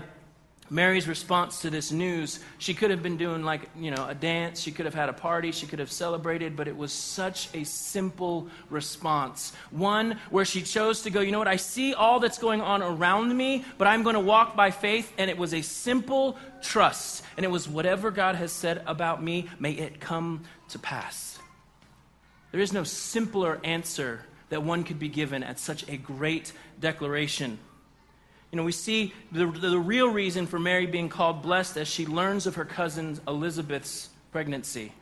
Mary's 0.68 1.06
response 1.06 1.60
to 1.60 1.70
this 1.70 1.92
news, 1.92 2.40
she 2.58 2.74
could 2.74 2.90
have 2.90 3.02
been 3.02 3.16
doing 3.16 3.42
like, 3.42 3.68
you 3.78 3.90
know, 3.90 4.06
a 4.08 4.14
dance, 4.14 4.60
she 4.60 4.72
could 4.72 4.84
have 4.84 4.94
had 4.94 5.08
a 5.08 5.12
party, 5.12 5.52
she 5.52 5.66
could 5.66 5.78
have 5.78 5.92
celebrated, 5.92 6.56
but 6.56 6.68
it 6.68 6.76
was 6.76 6.92
such 6.92 7.48
a 7.54 7.64
simple 7.64 8.48
response. 8.68 9.52
One 9.70 10.18
where 10.30 10.44
she 10.44 10.62
chose 10.62 11.02
to 11.02 11.10
go, 11.10 11.20
you 11.20 11.32
know 11.32 11.38
what, 11.38 11.48
I 11.48 11.56
see 11.56 11.94
all 11.94 12.20
that's 12.20 12.38
going 12.38 12.60
on 12.60 12.82
around 12.82 13.36
me, 13.36 13.64
but 13.78 13.86
I'm 13.86 14.02
going 14.02 14.14
to 14.14 14.20
walk 14.20 14.56
by 14.56 14.70
faith, 14.70 15.12
and 15.18 15.30
it 15.30 15.38
was 15.38 15.54
a 15.54 15.62
simple 15.62 16.36
trust. 16.62 17.22
And 17.36 17.44
it 17.44 17.50
was 17.50 17.68
whatever 17.68 18.10
God 18.10 18.34
has 18.34 18.52
said 18.52 18.82
about 18.86 19.22
me, 19.22 19.48
may 19.58 19.72
it 19.72 20.00
come 20.00 20.44
to 20.70 20.78
pass. 20.78 21.38
There 22.52 22.60
is 22.60 22.72
no 22.72 22.84
simpler 22.84 23.60
answer 23.62 24.24
that 24.48 24.62
one 24.62 24.84
could 24.84 24.98
be 24.98 25.08
given 25.08 25.42
at 25.42 25.58
such 25.58 25.88
a 25.88 25.96
great 25.96 26.52
declaration. 26.80 27.58
You 28.56 28.62
know, 28.62 28.64
we 28.64 28.72
see 28.72 29.12
the, 29.32 29.44
the 29.48 29.78
real 29.78 30.08
reason 30.08 30.46
for 30.46 30.58
Mary 30.58 30.86
being 30.86 31.10
called 31.10 31.42
blessed 31.42 31.76
as 31.76 31.88
she 31.88 32.06
learns 32.06 32.46
of 32.46 32.54
her 32.54 32.64
cousin 32.64 33.20
Elizabeth's 33.28 34.08
pregnancy. 34.32 34.92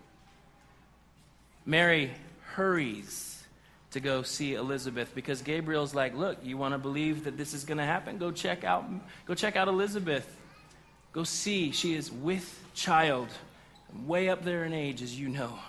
Mary 1.64 2.10
hurries 2.54 3.44
to 3.92 4.00
go 4.00 4.22
see 4.22 4.54
Elizabeth 4.54 5.14
because 5.14 5.40
Gabriel's 5.40 5.94
like, 5.94 6.16
"Look, 6.16 6.38
you 6.42 6.56
want 6.56 6.74
to 6.74 6.78
believe 6.78 7.22
that 7.26 7.36
this 7.36 7.54
is 7.54 7.64
going 7.64 7.78
to 7.78 7.84
happen? 7.84 8.18
Go 8.18 8.32
check 8.32 8.64
out 8.64 8.86
go 9.24 9.36
check 9.36 9.54
out 9.54 9.68
Elizabeth. 9.68 10.36
Go 11.12 11.22
see 11.22 11.70
she 11.70 11.94
is 11.94 12.10
with 12.10 12.60
child, 12.74 13.28
way 14.04 14.30
up 14.30 14.42
there 14.42 14.64
in 14.64 14.72
age 14.72 15.00
as 15.00 15.16
you 15.16 15.28
know." 15.28 15.60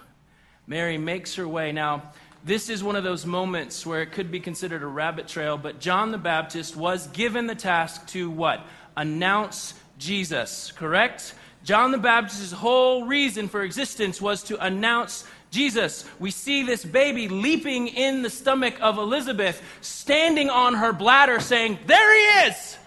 Mary 0.66 0.98
makes 0.98 1.36
her 1.36 1.48
way. 1.48 1.72
Now, 1.72 2.02
this 2.46 2.70
is 2.70 2.84
one 2.84 2.96
of 2.96 3.04
those 3.04 3.26
moments 3.26 3.88
where 3.88 4.04
it 4.04 4.12
could 4.12 4.30
be 4.30 4.40
considered 4.40 4.84
a 4.84 4.88
rabbit 4.88 5.28
trail, 5.28 5.58
but 5.58 5.80
John 5.80 6.12
the 6.12 6.20
Baptist 6.20 6.76
was 6.76 7.08
given 7.08 7.48
the 7.48 7.56
task 7.56 8.06
to 8.10 8.30
what? 8.30 8.62
Announce 8.96 9.74
Jesus, 9.98 10.72
correct? 10.72 11.34
John 11.64 11.90
the 11.92 11.98
Baptist's 11.98 12.52
whole 12.52 13.06
reason 13.06 13.48
for 13.48 13.64
existence 13.64 14.22
was 14.22 14.44
to 14.44 14.64
announce 14.64 15.26
Jesus. 15.50 16.06
We 16.20 16.30
see 16.30 16.62
this 16.62 16.86
baby 16.86 17.28
leaping 17.30 17.88
in 17.88 18.22
the 18.22 18.30
stomach 18.30 18.76
of 18.80 19.00
Elizabeth, 19.00 19.60
standing 19.82 20.52
on 20.52 20.76
her 20.76 20.94
bladder, 20.94 21.40
saying, 21.40 21.80
There 21.88 22.14
he 22.14 22.50
is! 22.50 22.78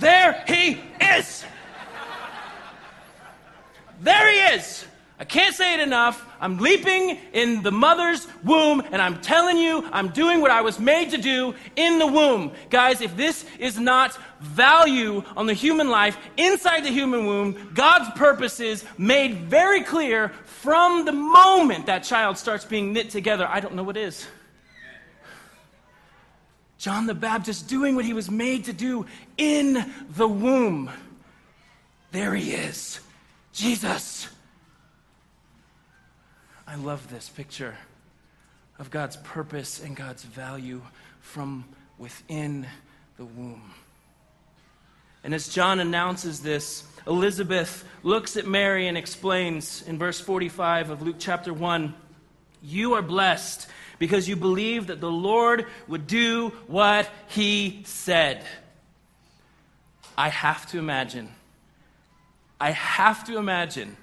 There 0.00 0.44
he 0.48 0.80
is! 1.00 1.44
There 4.00 4.32
he 4.32 4.56
is! 4.56 4.84
I 5.18 5.24
can't 5.24 5.54
say 5.54 5.72
it 5.72 5.80
enough. 5.80 6.26
I'm 6.40 6.58
leaping 6.58 7.18
in 7.32 7.62
the 7.62 7.72
mother's 7.72 8.28
womb, 8.44 8.82
and 8.92 9.00
I'm 9.00 9.20
telling 9.22 9.56
you, 9.56 9.88
I'm 9.90 10.08
doing 10.08 10.42
what 10.42 10.50
I 10.50 10.60
was 10.60 10.78
made 10.78 11.10
to 11.12 11.16
do 11.16 11.54
in 11.74 11.98
the 11.98 12.06
womb. 12.06 12.52
Guys, 12.68 13.00
if 13.00 13.16
this 13.16 13.46
is 13.58 13.78
not 13.78 14.18
value 14.40 15.22
on 15.34 15.46
the 15.46 15.54
human 15.54 15.88
life 15.88 16.18
inside 16.36 16.84
the 16.84 16.90
human 16.90 17.24
womb, 17.24 17.70
God's 17.72 18.10
purposes 18.18 18.84
made 18.98 19.36
very 19.36 19.82
clear 19.82 20.28
from 20.44 21.06
the 21.06 21.12
moment 21.12 21.86
that 21.86 22.04
child 22.04 22.36
starts 22.36 22.66
being 22.66 22.92
knit 22.92 23.08
together, 23.08 23.46
I 23.48 23.60
don't 23.60 23.74
know 23.74 23.84
what 23.84 23.96
is. 23.96 24.26
John 26.76 27.06
the 27.06 27.14
Baptist 27.14 27.68
doing 27.68 27.96
what 27.96 28.04
he 28.04 28.12
was 28.12 28.30
made 28.30 28.66
to 28.66 28.74
do 28.74 29.06
in 29.38 29.92
the 30.10 30.28
womb. 30.28 30.90
There 32.12 32.34
he 32.34 32.52
is, 32.52 33.00
Jesus. 33.54 34.28
I 36.66 36.74
love 36.74 37.08
this 37.08 37.28
picture 37.28 37.76
of 38.78 38.90
God's 38.90 39.16
purpose 39.18 39.80
and 39.80 39.94
God's 39.94 40.24
value 40.24 40.82
from 41.20 41.64
within 41.96 42.66
the 43.16 43.24
womb. 43.24 43.72
And 45.22 45.32
as 45.32 45.48
John 45.48 45.78
announces 45.78 46.40
this, 46.40 46.84
Elizabeth 47.06 47.84
looks 48.02 48.36
at 48.36 48.46
Mary 48.46 48.88
and 48.88 48.98
explains 48.98 49.82
in 49.82 49.96
verse 49.96 50.20
45 50.20 50.90
of 50.90 51.02
Luke 51.02 51.16
chapter 51.18 51.54
1 51.54 51.94
You 52.62 52.94
are 52.94 53.02
blessed 53.02 53.68
because 54.00 54.28
you 54.28 54.34
believe 54.34 54.88
that 54.88 55.00
the 55.00 55.10
Lord 55.10 55.66
would 55.86 56.06
do 56.08 56.48
what 56.66 57.08
he 57.28 57.82
said. 57.84 58.44
I 60.18 60.30
have 60.30 60.66
to 60.70 60.78
imagine, 60.78 61.28
I 62.60 62.72
have 62.72 63.24
to 63.26 63.38
imagine 63.38 63.96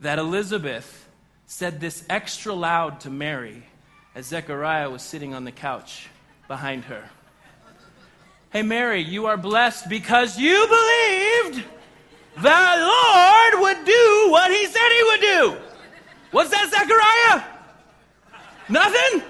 that 0.00 0.18
Elizabeth 0.18 1.08
said 1.52 1.80
this 1.80 2.02
extra 2.08 2.54
loud 2.54 2.98
to 3.00 3.10
Mary 3.10 3.62
as 4.14 4.24
Zechariah 4.24 4.88
was 4.88 5.02
sitting 5.02 5.34
on 5.34 5.44
the 5.44 5.52
couch 5.52 6.08
behind 6.48 6.82
her. 6.84 7.04
Hey, 8.50 8.62
Mary, 8.62 9.02
you 9.02 9.26
are 9.26 9.36
blessed 9.36 9.90
because 9.90 10.38
you 10.38 10.66
believed 10.66 11.62
the 12.36 12.48
Lord 12.48 13.60
would 13.60 13.84
do 13.84 14.26
what 14.30 14.50
he 14.50 14.64
said 14.64 14.88
he 14.88 15.02
would 15.02 15.20
do. 15.20 15.56
What's 16.30 16.48
that, 16.48 16.70
Zechariah? 16.70 17.44
Nothing? 18.70 19.22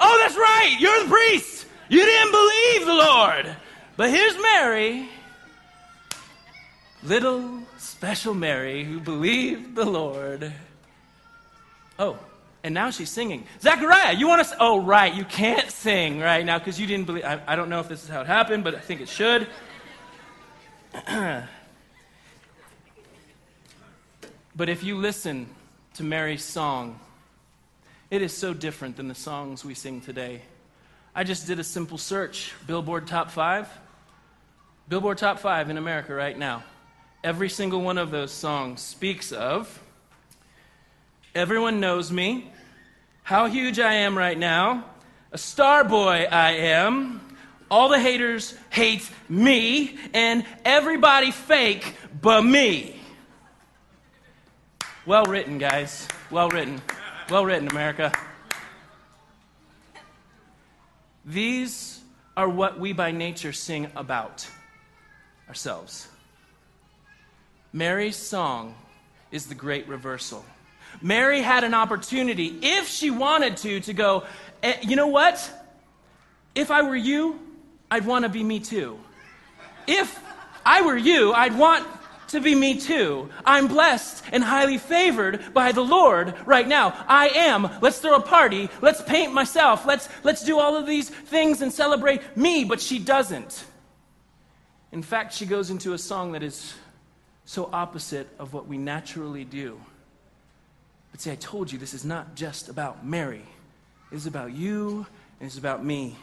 Oh, 0.00 0.18
that's 0.22 0.34
right. 0.34 0.74
You're 0.80 1.02
the 1.02 1.10
priest. 1.10 1.66
You 1.90 2.02
didn't 2.02 2.32
believe 2.32 2.86
the 2.86 2.94
Lord. 2.94 3.56
But 3.98 4.08
here's 4.08 4.40
Mary, 4.40 5.10
little 7.02 7.60
special 7.76 8.32
Mary, 8.32 8.82
who 8.82 8.98
believed 8.98 9.74
the 9.74 9.84
Lord. 9.84 10.54
Oh, 11.98 12.18
And 12.62 12.74
now 12.74 12.90
she's 12.90 13.10
singing. 13.10 13.46
Zechariah, 13.60 14.14
you 14.14 14.26
want 14.26 14.46
to? 14.46 14.56
Oh, 14.58 14.82
right. 14.82 15.14
You 15.14 15.24
can't 15.24 15.70
sing 15.70 16.20
right 16.20 16.44
now 16.44 16.58
because 16.58 16.80
you 16.80 16.86
didn't 16.86 17.06
believe. 17.06 17.24
I, 17.24 17.40
I 17.46 17.56
don't 17.56 17.68
know 17.68 17.80
if 17.80 17.88
this 17.88 18.02
is 18.02 18.08
how 18.08 18.20
it 18.20 18.26
happened, 18.26 18.64
but 18.64 18.74
I 18.74 18.80
think 18.80 19.00
it 19.00 19.08
should. 19.08 19.46
but 24.56 24.68
if 24.68 24.82
you 24.82 24.96
listen 24.96 25.46
to 25.94 26.02
Mary's 26.02 26.44
song, 26.44 26.98
it 28.10 28.22
is 28.22 28.36
so 28.36 28.52
different 28.52 28.96
than 28.96 29.08
the 29.08 29.14
songs 29.14 29.64
we 29.64 29.74
sing 29.74 30.00
today. 30.00 30.42
I 31.14 31.24
just 31.24 31.46
did 31.46 31.58
a 31.58 31.64
simple 31.64 31.98
search 31.98 32.52
Billboard 32.66 33.06
Top 33.06 33.30
5. 33.30 33.68
Billboard 34.88 35.18
Top 35.18 35.38
5 35.38 35.70
in 35.70 35.78
America 35.78 36.14
right 36.14 36.38
now. 36.38 36.62
Every 37.24 37.48
single 37.48 37.80
one 37.80 37.98
of 37.98 38.10
those 38.10 38.30
songs 38.30 38.80
speaks 38.82 39.32
of 39.32 39.82
Everyone 41.36 41.80
Knows 41.80 42.10
Me, 42.10 42.50
How 43.22 43.44
Huge 43.44 43.78
I 43.78 43.92
Am 43.92 44.16
Right 44.16 44.38
Now, 44.38 44.86
A 45.32 45.36
Star 45.36 45.84
Boy 45.84 46.26
I 46.32 46.52
Am, 46.52 47.20
All 47.70 47.90
the 47.90 48.00
Haters 48.00 48.54
Hate 48.70 49.06
Me, 49.28 49.98
and 50.14 50.46
Everybody 50.64 51.30
Fake 51.32 51.94
But 52.22 52.40
Me. 52.40 52.98
Well 55.04 55.24
written, 55.24 55.58
guys. 55.58 56.08
Well 56.30 56.48
written. 56.48 56.80
Well 57.28 57.44
written, 57.44 57.68
America. 57.68 58.12
These 61.26 62.00
are 62.34 62.48
what 62.48 62.80
we 62.80 62.94
by 62.94 63.10
nature 63.10 63.52
sing 63.52 63.88
about 63.94 64.48
ourselves. 65.48 66.08
Mary's 67.74 68.16
song 68.16 68.74
is 69.30 69.48
the 69.48 69.54
great 69.54 69.86
reversal. 69.86 70.42
Mary 71.06 71.40
had 71.40 71.62
an 71.62 71.72
opportunity, 71.72 72.58
if 72.62 72.88
she 72.88 73.10
wanted 73.10 73.56
to, 73.58 73.78
to 73.78 73.92
go, 73.92 74.24
eh, 74.64 74.74
you 74.82 74.96
know 74.96 75.06
what? 75.06 75.38
If 76.52 76.72
I 76.72 76.82
were 76.82 76.96
you, 76.96 77.38
I'd 77.88 78.04
want 78.04 78.24
to 78.24 78.28
be 78.28 78.42
me 78.42 78.58
too. 78.58 78.98
If 79.86 80.18
I 80.64 80.82
were 80.82 80.96
you, 80.96 81.32
I'd 81.32 81.56
want 81.56 81.86
to 82.28 82.40
be 82.40 82.56
me 82.56 82.80
too. 82.80 83.30
I'm 83.44 83.68
blessed 83.68 84.24
and 84.32 84.42
highly 84.42 84.78
favored 84.78 85.54
by 85.54 85.70
the 85.70 85.84
Lord 85.84 86.34
right 86.44 86.66
now. 86.66 86.92
I 87.06 87.28
am. 87.28 87.70
Let's 87.80 88.00
throw 88.00 88.16
a 88.16 88.20
party. 88.20 88.68
Let's 88.82 89.00
paint 89.00 89.32
myself. 89.32 89.86
Let's, 89.86 90.08
let's 90.24 90.44
do 90.44 90.58
all 90.58 90.76
of 90.76 90.86
these 90.86 91.08
things 91.08 91.62
and 91.62 91.72
celebrate 91.72 92.36
me. 92.36 92.64
But 92.64 92.80
she 92.80 92.98
doesn't. 92.98 93.64
In 94.90 95.04
fact, 95.04 95.34
she 95.34 95.46
goes 95.46 95.70
into 95.70 95.92
a 95.92 95.98
song 95.98 96.32
that 96.32 96.42
is 96.42 96.74
so 97.44 97.70
opposite 97.72 98.26
of 98.40 98.52
what 98.52 98.66
we 98.66 98.76
naturally 98.76 99.44
do. 99.44 99.80
But 101.16 101.22
see, 101.22 101.30
I 101.30 101.36
told 101.36 101.72
you 101.72 101.78
this 101.78 101.94
is 101.94 102.04
not 102.04 102.34
just 102.34 102.68
about 102.68 103.06
Mary, 103.06 103.40
it 104.12 104.16
is 104.16 104.26
about 104.26 104.52
you 104.52 105.06
and 105.40 105.46
it's 105.46 105.56
about 105.56 105.82
me. 105.82 106.14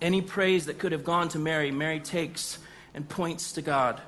Any 0.00 0.22
praise 0.22 0.66
that 0.66 0.78
could 0.78 0.92
have 0.92 1.02
gone 1.02 1.28
to 1.30 1.40
Mary, 1.40 1.72
Mary 1.72 1.98
takes 1.98 2.60
and 2.94 3.08
points 3.08 3.50
to 3.54 3.62
God. 3.62 4.00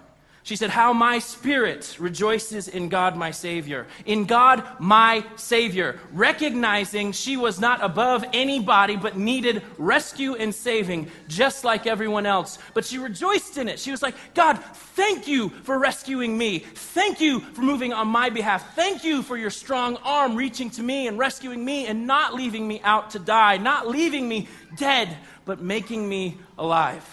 She 0.49 0.57
said, 0.57 0.71
How 0.71 0.95
my 0.95 1.19
spirit 1.19 1.95
rejoices 2.01 2.69
in 2.69 2.89
God 2.89 3.19
my 3.19 3.33
Savior. 3.33 3.87
In 4.07 4.25
God 4.25 4.65
my 4.79 5.23
Savior. 5.37 6.01
Recognizing 6.11 7.13
she 7.13 7.37
was 7.37 7.61
not 7.61 7.85
above 7.85 8.25
anybody 8.33 8.97
but 8.97 9.15
needed 9.15 9.63
rescue 9.77 10.37
and 10.37 10.55
saving, 10.55 11.11
just 11.29 11.65
like 11.65 11.87
everyone 11.87 12.25
else. 12.25 12.59
But 12.73 12.87
she 12.87 12.97
rejoiced 12.97 13.59
in 13.59 13.69
it. 13.69 13.79
She 13.79 13.91
was 13.91 14.01
like, 14.01 14.15
God, 14.33 14.55
thank 14.97 15.29
you 15.29 15.51
for 15.51 15.79
rescuing 15.79 16.39
me. 16.39 16.61
Thank 16.61 17.21
you 17.21 17.41
for 17.41 17.61
moving 17.61 17.93
on 17.93 18.09
my 18.09 18.31
behalf. 18.31 18.75
Thank 18.75 19.05
you 19.05 19.23
for 19.23 19.37
your 19.37 19.51
strong 19.51 19.97
arm 19.97 20.35
reaching 20.35 20.71
to 20.71 20.83
me 20.83 21.09
and 21.09 21.19
rescuing 21.19 21.63
me 21.63 21.85
and 21.89 22.07
not 22.07 22.33
leaving 22.33 22.67
me 22.67 22.81
out 22.85 23.11
to 23.11 23.19
die, 23.19 23.59
not 23.59 23.87
leaving 23.87 24.27
me 24.27 24.49
dead, 24.79 25.15
but 25.45 25.61
making 25.61 26.09
me 26.09 26.39
alive. 26.57 27.05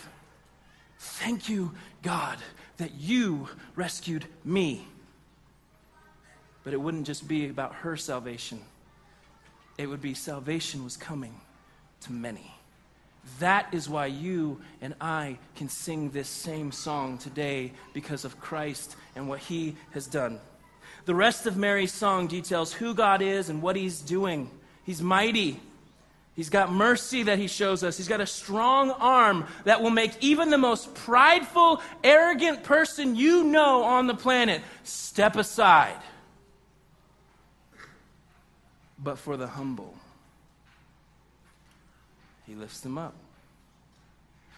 Thank 0.98 1.50
you, 1.50 1.74
God 2.01 2.38
that 2.77 2.96
you 2.96 3.48
rescued 3.75 4.25
me. 4.44 4.88
But 6.63 6.74
it 6.74 6.82
wouldn't 6.82 7.05
just 7.05 7.27
be 7.27 7.48
about 7.48 7.75
her 7.75 7.96
salvation, 7.98 8.62
it 9.77 9.88
would 9.88 10.01
be 10.01 10.13
salvation 10.13 10.84
was 10.84 10.98
coming 10.98 11.36
to 12.01 12.12
many. 12.12 12.51
That 13.40 13.74
is 13.74 13.90
why 13.90 14.05
you 14.05 14.61
and 14.81 14.94
I 15.01 15.38
can 15.55 15.68
sing 15.68 16.11
this 16.11 16.27
same 16.27 16.72
song 16.72 17.18
today 17.18 17.74
because 17.94 18.24
of 18.24 18.40
Christ 18.40 18.96
and 19.16 19.27
what 19.27 19.40
he 19.40 19.75
has 19.92 20.05
done. 20.05 20.40
The 21.05 21.16
rest 21.16 21.46
of 21.46 21.57
Mary's 21.57 21.92
song 21.92 22.27
details 22.27 22.72
who 22.74 22.94
God 22.94 23.22
is 23.22 23.50
and 23.50 23.61
what 23.61 23.75
he's 23.75 24.00
doing. 24.00 24.50
He's 24.83 25.01
mighty, 25.01 25.59
He's 26.35 26.50
got 26.50 26.71
mercy 26.71 27.24
that 27.24 27.39
he 27.39 27.48
shows 27.48 27.81
us. 27.83 27.95
He's 27.95 28.09
got 28.09 28.19
a 28.19 28.25
strong 28.25 28.91
arm 28.91 29.48
that 29.63 29.81
will 29.81 29.89
make 29.89 30.11
even 30.19 30.50
the 30.50 30.57
most 30.57 30.93
prideful, 30.93 31.81
arrogant 32.03 32.63
person 32.63 33.15
you 33.15 33.45
know 33.45 33.83
on 33.83 34.07
the 34.07 34.13
planet 34.13 34.61
step 34.83 35.37
aside. 35.37 35.98
But 39.00 39.17
for 39.17 39.37
the 39.37 39.48
humble, 39.48 39.95
he 42.45 42.53
lifts 42.53 42.81
them 42.81 42.98
up. 42.98 43.15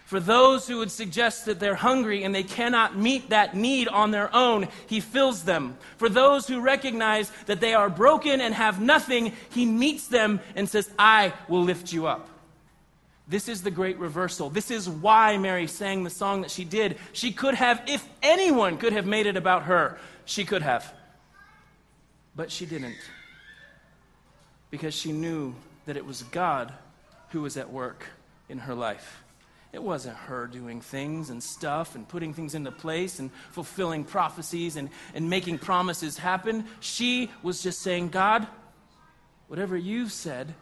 For 0.08 0.20
those 0.20 0.66
who 0.66 0.78
would 0.78 0.90
suggest 0.90 1.44
that 1.44 1.60
they're 1.60 1.74
hungry 1.74 2.24
and 2.24 2.34
they 2.34 2.42
cannot 2.42 2.96
meet 2.96 3.28
that 3.28 3.54
need 3.54 3.88
on 3.88 4.10
their 4.10 4.34
own, 4.34 4.68
He 4.86 5.00
fills 5.00 5.44
them. 5.44 5.76
For 5.98 6.08
those 6.08 6.48
who 6.48 6.62
recognize 6.62 7.30
that 7.44 7.60
they 7.60 7.74
are 7.74 7.90
broken 7.90 8.40
and 8.40 8.54
have 8.54 8.80
nothing, 8.80 9.34
He 9.50 9.66
meets 9.66 10.08
them 10.08 10.40
and 10.56 10.66
says, 10.66 10.90
I 10.98 11.34
will 11.46 11.62
lift 11.62 11.92
you 11.92 12.06
up. 12.06 12.26
This 13.28 13.50
is 13.50 13.62
the 13.62 13.70
great 13.70 13.98
reversal. 13.98 14.48
This 14.48 14.70
is 14.70 14.88
why 14.88 15.36
Mary 15.36 15.66
sang 15.66 16.04
the 16.04 16.08
song 16.08 16.40
that 16.40 16.50
she 16.50 16.64
did. 16.64 16.96
She 17.12 17.30
could 17.30 17.54
have, 17.54 17.82
if 17.86 18.02
anyone 18.22 18.78
could 18.78 18.94
have 18.94 19.04
made 19.04 19.26
it 19.26 19.36
about 19.36 19.64
her, 19.64 19.98
she 20.24 20.46
could 20.46 20.62
have. 20.62 20.90
But 22.34 22.50
she 22.50 22.64
didn't. 22.64 22.96
Because 24.70 24.94
she 24.94 25.12
knew 25.12 25.54
that 25.84 25.98
it 25.98 26.06
was 26.06 26.22
God 26.22 26.72
who 27.28 27.42
was 27.42 27.58
at 27.58 27.70
work 27.70 28.06
in 28.48 28.60
her 28.60 28.74
life. 28.74 29.22
It 29.72 29.82
wasn't 29.82 30.16
her 30.16 30.46
doing 30.46 30.80
things 30.80 31.28
and 31.28 31.42
stuff 31.42 31.94
and 31.94 32.08
putting 32.08 32.32
things 32.32 32.54
into 32.54 32.72
place 32.72 33.18
and 33.18 33.30
fulfilling 33.50 34.04
prophecies 34.04 34.76
and, 34.76 34.88
and 35.14 35.28
making 35.28 35.58
promises 35.58 36.16
happen. 36.16 36.64
She 36.80 37.30
was 37.42 37.62
just 37.62 37.82
saying, 37.82 38.08
God, 38.08 38.46
whatever 39.46 39.76
you've 39.76 40.12
said, 40.12 40.54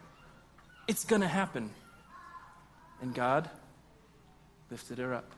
it's 0.87 1.05
going 1.05 1.21
to 1.21 1.27
happen. 1.27 1.69
And 3.01 3.13
God 3.13 3.49
lifted 4.69 4.97
her 4.97 5.13
up. 5.13 5.31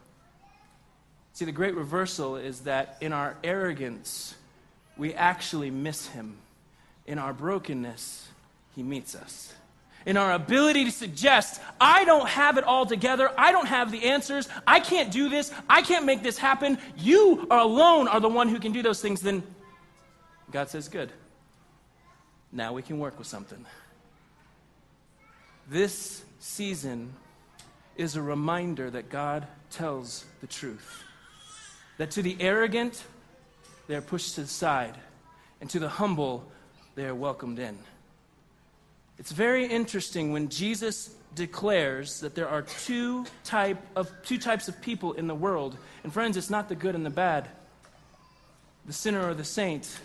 See, 1.34 1.46
the 1.46 1.52
great 1.52 1.76
reversal 1.76 2.38
is 2.38 2.62
that 2.62 2.98
in 3.02 3.14
our 3.14 3.38
arrogance, 3.44 4.36
we 4.98 5.14
actually 5.14 5.70
miss 5.70 6.08
Him. 6.08 6.38
In 7.06 7.20
our 7.20 7.34
brokenness, 7.34 8.28
He 8.76 8.82
meets 8.82 9.16
us 9.16 9.54
in 10.10 10.18
our 10.18 10.32
ability 10.32 10.86
to 10.86 10.92
suggest, 10.92 11.62
I 11.80 12.04
don't 12.04 12.28
have 12.28 12.58
it 12.58 12.64
all 12.64 12.84
together. 12.84 13.32
I 13.38 13.52
don't 13.52 13.68
have 13.68 13.92
the 13.92 14.06
answers. 14.06 14.50
I 14.66 14.80
can't 14.80 15.12
do 15.12 15.30
this. 15.30 15.54
I 15.70 15.84
can't 15.84 16.04
make 16.04 16.24
this 16.24 16.36
happen. 16.36 16.80
You 16.98 17.46
are 17.52 17.60
alone 17.60 18.08
are 18.08 18.20
the 18.20 18.28
one 18.28 18.50
who 18.50 18.60
can 18.60 18.72
do 18.72 18.82
those 18.82 19.04
things. 19.04 19.22
Then 19.22 19.44
God 20.50 20.68
says, 20.68 20.88
Good. 20.88 21.12
Now 22.52 22.74
we 22.74 22.82
can 22.82 22.98
work 22.98 23.20
with 23.20 23.28
something. 23.28 23.64
This 25.70 26.24
season 26.40 27.14
is 27.96 28.16
a 28.16 28.22
reminder 28.24 28.90
that 28.90 29.10
God 29.10 29.46
tells 29.70 30.26
the 30.42 30.48
truth. 30.48 31.04
That 32.00 32.10
to 32.12 32.24
the 32.24 32.36
arrogant, 32.40 33.04
they 33.88 33.94
are 33.94 34.02
pushed 34.02 34.34
to 34.36 34.42
the 34.42 34.48
side, 34.48 34.96
and 35.62 35.70
to 35.70 35.78
the 35.78 35.90
humble, 35.90 36.52
they 36.96 37.06
are 37.06 37.14
welcomed 37.14 37.60
in. 37.60 37.78
It's 39.20 39.34
very 39.34 39.66
interesting 39.66 40.32
when 40.32 40.48
Jesus 40.48 41.14
declares 41.36 42.22
that 42.22 42.36
there 42.36 42.48
are 42.48 42.62
two, 42.62 43.26
type 43.44 43.78
of, 43.96 44.12
two 44.24 44.38
types 44.38 44.68
of 44.70 44.82
people 44.82 45.14
in 45.14 45.28
the 45.28 45.36
world. 45.36 45.78
And 46.04 46.12
friends, 46.12 46.38
it's 46.38 46.50
not 46.50 46.70
the 46.70 46.76
good 46.76 46.96
and 46.96 47.06
the 47.06 47.10
bad, 47.12 47.48
the 48.86 48.94
sinner 48.94 49.28
or 49.28 49.34
the 49.34 49.44
saint, 49.44 50.00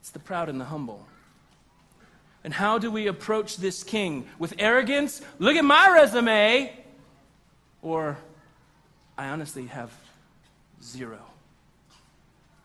it's 0.00 0.10
the 0.10 0.20
proud 0.20 0.48
and 0.48 0.60
the 0.60 0.64
humble. 0.64 1.06
And 2.42 2.54
how 2.54 2.78
do 2.78 2.90
we 2.90 3.08
approach 3.08 3.58
this 3.58 3.82
king? 3.82 4.26
With 4.38 4.54
arrogance? 4.58 5.20
Look 5.38 5.56
at 5.56 5.64
my 5.64 5.90
resume! 5.90 6.72
Or, 7.82 8.16
I 9.18 9.28
honestly 9.28 9.66
have 9.66 9.92
zero. 10.82 11.18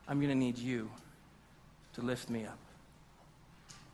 I'm 0.07 0.19
going 0.19 0.29
to 0.29 0.35
need 0.35 0.57
you 0.57 0.89
to 1.95 2.01
lift 2.01 2.29
me 2.29 2.45
up. 2.45 2.57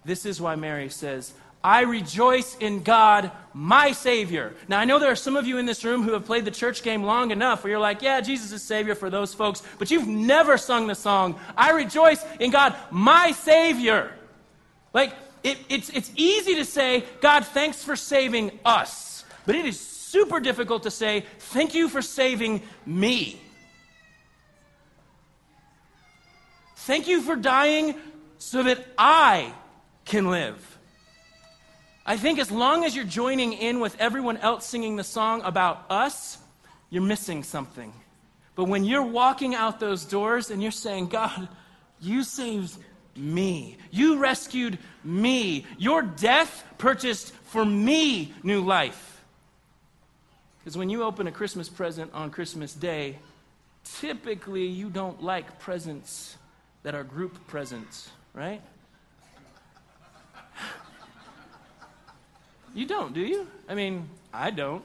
This 0.03 0.25
is 0.25 0.41
why 0.41 0.55
Mary 0.55 0.89
says, 0.89 1.33
I 1.63 1.81
rejoice 1.81 2.57
in 2.57 2.81
God, 2.81 3.31
my 3.53 3.91
Savior. 3.91 4.53
Now, 4.67 4.79
I 4.79 4.85
know 4.85 4.97
there 4.97 5.11
are 5.11 5.15
some 5.15 5.35
of 5.35 5.45
you 5.45 5.57
in 5.57 5.65
this 5.65 5.83
room 5.83 6.03
who 6.03 6.13
have 6.13 6.25
played 6.25 6.45
the 6.45 6.51
church 6.51 6.81
game 6.81 7.03
long 7.03 7.31
enough 7.31 7.63
where 7.63 7.71
you're 7.71 7.79
like, 7.79 8.01
yeah, 8.01 8.19
Jesus 8.21 8.51
is 8.51 8.63
Savior 8.63 8.95
for 8.95 9.09
those 9.09 9.33
folks, 9.33 9.61
but 9.77 9.91
you've 9.91 10.07
never 10.07 10.57
sung 10.57 10.87
the 10.87 10.95
song, 10.95 11.39
I 11.55 11.71
rejoice 11.71 12.23
in 12.39 12.51
God, 12.51 12.75
my 12.89 13.31
Savior. 13.31 14.11
Like, 14.93 15.13
it, 15.43 15.57
it's, 15.69 15.89
it's 15.89 16.11
easy 16.15 16.55
to 16.55 16.65
say, 16.65 17.03
God, 17.19 17.45
thanks 17.45 17.83
for 17.83 17.95
saving 17.95 18.59
us. 18.65 19.23
But 19.45 19.55
it 19.55 19.65
is 19.65 19.79
super 19.79 20.39
difficult 20.39 20.83
to 20.83 20.91
say, 20.91 21.25
thank 21.39 21.73
you 21.73 21.89
for 21.89 22.01
saving 22.01 22.61
me. 22.85 23.39
Thank 26.75 27.07
you 27.07 27.21
for 27.21 27.35
dying 27.35 27.95
so 28.39 28.63
that 28.63 28.85
I 28.97 29.53
can 30.05 30.29
live. 30.29 30.70
I 32.05 32.17
think 32.17 32.39
as 32.39 32.51
long 32.51 32.83
as 32.83 32.95
you're 32.95 33.05
joining 33.05 33.53
in 33.53 33.79
with 33.79 33.95
everyone 33.99 34.37
else 34.37 34.65
singing 34.65 34.95
the 34.95 35.03
song 35.03 35.41
about 35.43 35.85
us, 35.89 36.37
you're 36.89 37.03
missing 37.03 37.43
something. 37.43 37.93
But 38.55 38.65
when 38.65 38.83
you're 38.83 39.03
walking 39.03 39.55
out 39.55 39.79
those 39.79 40.05
doors 40.05 40.51
and 40.51 40.61
you're 40.61 40.71
saying, 40.71 41.07
God, 41.07 41.47
you 41.99 42.23
saved 42.23 42.77
me, 43.15 43.77
you 43.91 44.17
rescued 44.17 44.79
me, 45.03 45.65
your 45.77 46.01
death 46.01 46.63
purchased 46.77 47.33
for 47.45 47.63
me 47.63 48.33
new 48.43 48.61
life. 48.61 49.23
Because 50.59 50.77
when 50.77 50.89
you 50.89 51.03
open 51.03 51.27
a 51.27 51.31
Christmas 51.31 51.69
present 51.69 52.11
on 52.13 52.29
Christmas 52.29 52.73
Day, 52.73 53.19
typically 53.99 54.65
you 54.65 54.89
don't 54.89 55.23
like 55.23 55.59
presents 55.59 56.37
that 56.83 56.95
are 56.95 57.03
group 57.03 57.47
presents, 57.47 58.09
right? 58.33 58.61
You 62.73 62.85
don't, 62.85 63.13
do 63.13 63.21
you? 63.21 63.47
I 63.67 63.75
mean, 63.75 64.09
I 64.33 64.51
don't. 64.51 64.83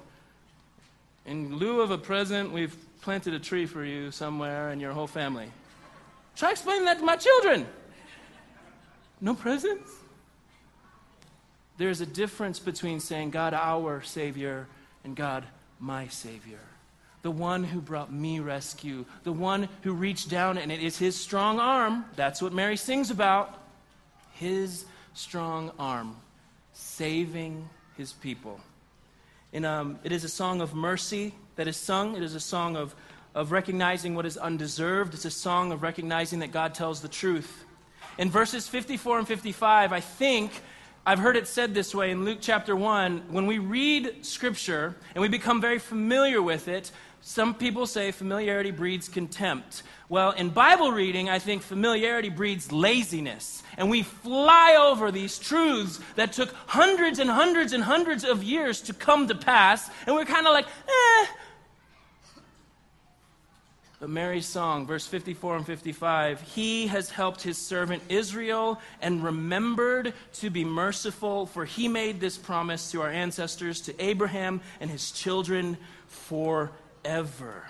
In 1.25 1.57
lieu 1.57 1.81
of 1.81 1.91
a 1.91 1.99
present, 1.99 2.53
we've 2.53 2.77
planted 3.01 3.35
a 3.35 3.39
tree 3.39 3.67
for 3.67 3.85
you 3.85 4.11
somewhere 4.11 4.71
and 4.71 4.81
your 4.81 4.93
whole 4.93 5.07
family. 5.07 5.49
Try 6.35 6.51
explaining 6.51 6.85
that 6.87 6.99
to 6.99 7.05
my 7.05 7.17
children. 7.17 7.67
No 9.21 9.35
presents? 9.35 9.91
There's 11.79 12.01
a 12.01 12.07
difference 12.07 12.59
between 12.59 13.01
saying, 13.01 13.31
God, 13.31 13.55
our 13.55 14.03
Savior, 14.03 14.67
and 15.05 15.15
God, 15.15 15.45
my 15.79 16.09
Savior. 16.09 16.61
The 17.23 17.31
one 17.31 17.65
who 17.65 17.81
brought 17.81 18.13
me 18.13 18.41
rescue, 18.41 19.05
the 19.25 19.33
one 19.33 19.69
who 19.83 19.93
reached 19.93 20.29
down, 20.29 20.59
and 20.59 20.71
it 20.71 20.81
is 20.81 20.99
his 20.99 21.19
strong 21.19 21.59
arm. 21.59 22.05
That's 22.15 22.41
what 22.41 22.53
Mary 22.53 22.77
sings 22.77 23.11
about. 23.11 23.63
His 24.33 24.85
strong 25.15 25.71
arm, 25.79 26.17
saving 26.73 27.69
his 27.97 28.13
people. 28.13 28.61
And, 29.53 29.65
um, 29.65 29.99
it 30.05 30.13
is 30.13 30.25
a 30.25 30.29
song 30.29 30.61
of 30.61 30.75
mercy 30.75 31.35
that 31.57 31.69
is 31.69 31.77
sung. 31.77 32.17
It 32.17 32.23
is 32.23 32.35
a 32.35 32.41
song 32.41 32.77
of, 32.77 32.95
of 33.35 33.53
recognizing 33.53 34.15
what 34.15 34.27
is 34.27 34.37
undeserved. 34.37 35.15
It's 35.15 35.25
a 35.25 35.31
song 35.31 35.73
of 35.73 35.83
recognizing 35.83 36.41
that 36.41 36.53
God 36.53 36.75
tells 36.75 37.01
the 37.01 37.09
truth. 37.09 37.65
In 38.19 38.31
verses 38.31 38.69
54 38.69 39.21
and 39.21 39.29
55, 39.29 39.93
I 39.93 40.01
think 40.01 40.53
I've 41.05 41.19
heard 41.19 41.37
it 41.37 41.47
said 41.47 41.75
this 41.75 41.95
way 41.95 42.11
in 42.11 42.25
Luke 42.25 42.39
chapter 42.41 42.75
1 42.75 43.27
when 43.31 43.47
we 43.47 43.59
read 43.59 44.25
scripture 44.27 44.97
and 45.15 45.23
we 45.23 45.29
become 45.29 45.61
very 45.61 45.79
familiar 45.79 46.43
with 46.43 46.67
it, 46.67 46.91
some 47.29 47.55
people 47.55 47.89
say 47.89 48.13
familiarity 48.13 48.71
breeds 48.71 49.09
contempt. 49.09 49.83
Well, 50.09 50.31
in 50.31 50.51
Bible 50.51 50.93
reading, 50.93 51.29
I 51.29 51.41
think 51.41 51.61
familiarity 51.61 52.29
breeds 52.29 52.71
laziness. 52.71 53.65
And 53.77 53.91
we 53.91 54.05
fly 54.05 54.77
over 54.79 55.11
these 55.11 55.37
truths 55.37 55.99
that 56.15 56.33
took 56.33 56.55
hundreds 56.69 57.19
and 57.19 57.29
hundreds 57.29 57.73
and 57.73 57.83
hundreds 57.83 58.23
of 58.23 58.45
years 58.45 58.81
to 58.83 58.93
come 58.93 59.27
to 59.27 59.35
pass, 59.35 59.91
and 60.07 60.15
we're 60.15 60.25
kind 60.25 60.47
of 60.47 60.53
like, 60.53 60.67
eh. 60.67 61.27
But 63.99 64.09
Mary's 64.09 64.47
song, 64.47 64.87
verse 64.87 65.09
54 65.09 65.57
and 65.57 65.67
55, 65.67 66.41
He 66.43 66.87
has 66.87 67.11
helped 67.11 67.43
His 67.43 67.59
servant 67.59 68.05
Israel 68.09 68.81
and 69.03 69.25
remembered 69.25 70.15
to 70.35 70.49
be 70.49 70.65
merciful, 70.65 71.47
for 71.47 71.65
He 71.65 71.89
made 71.89 72.21
this 72.21 72.39
promise 72.39 72.93
to 72.93 73.03
our 73.03 73.11
ancestors, 73.11 73.81
to 73.81 74.01
Abraham 74.01 74.61
and 74.81 74.89
his 74.89 75.11
children 75.11 75.77
forever. 77.07 77.65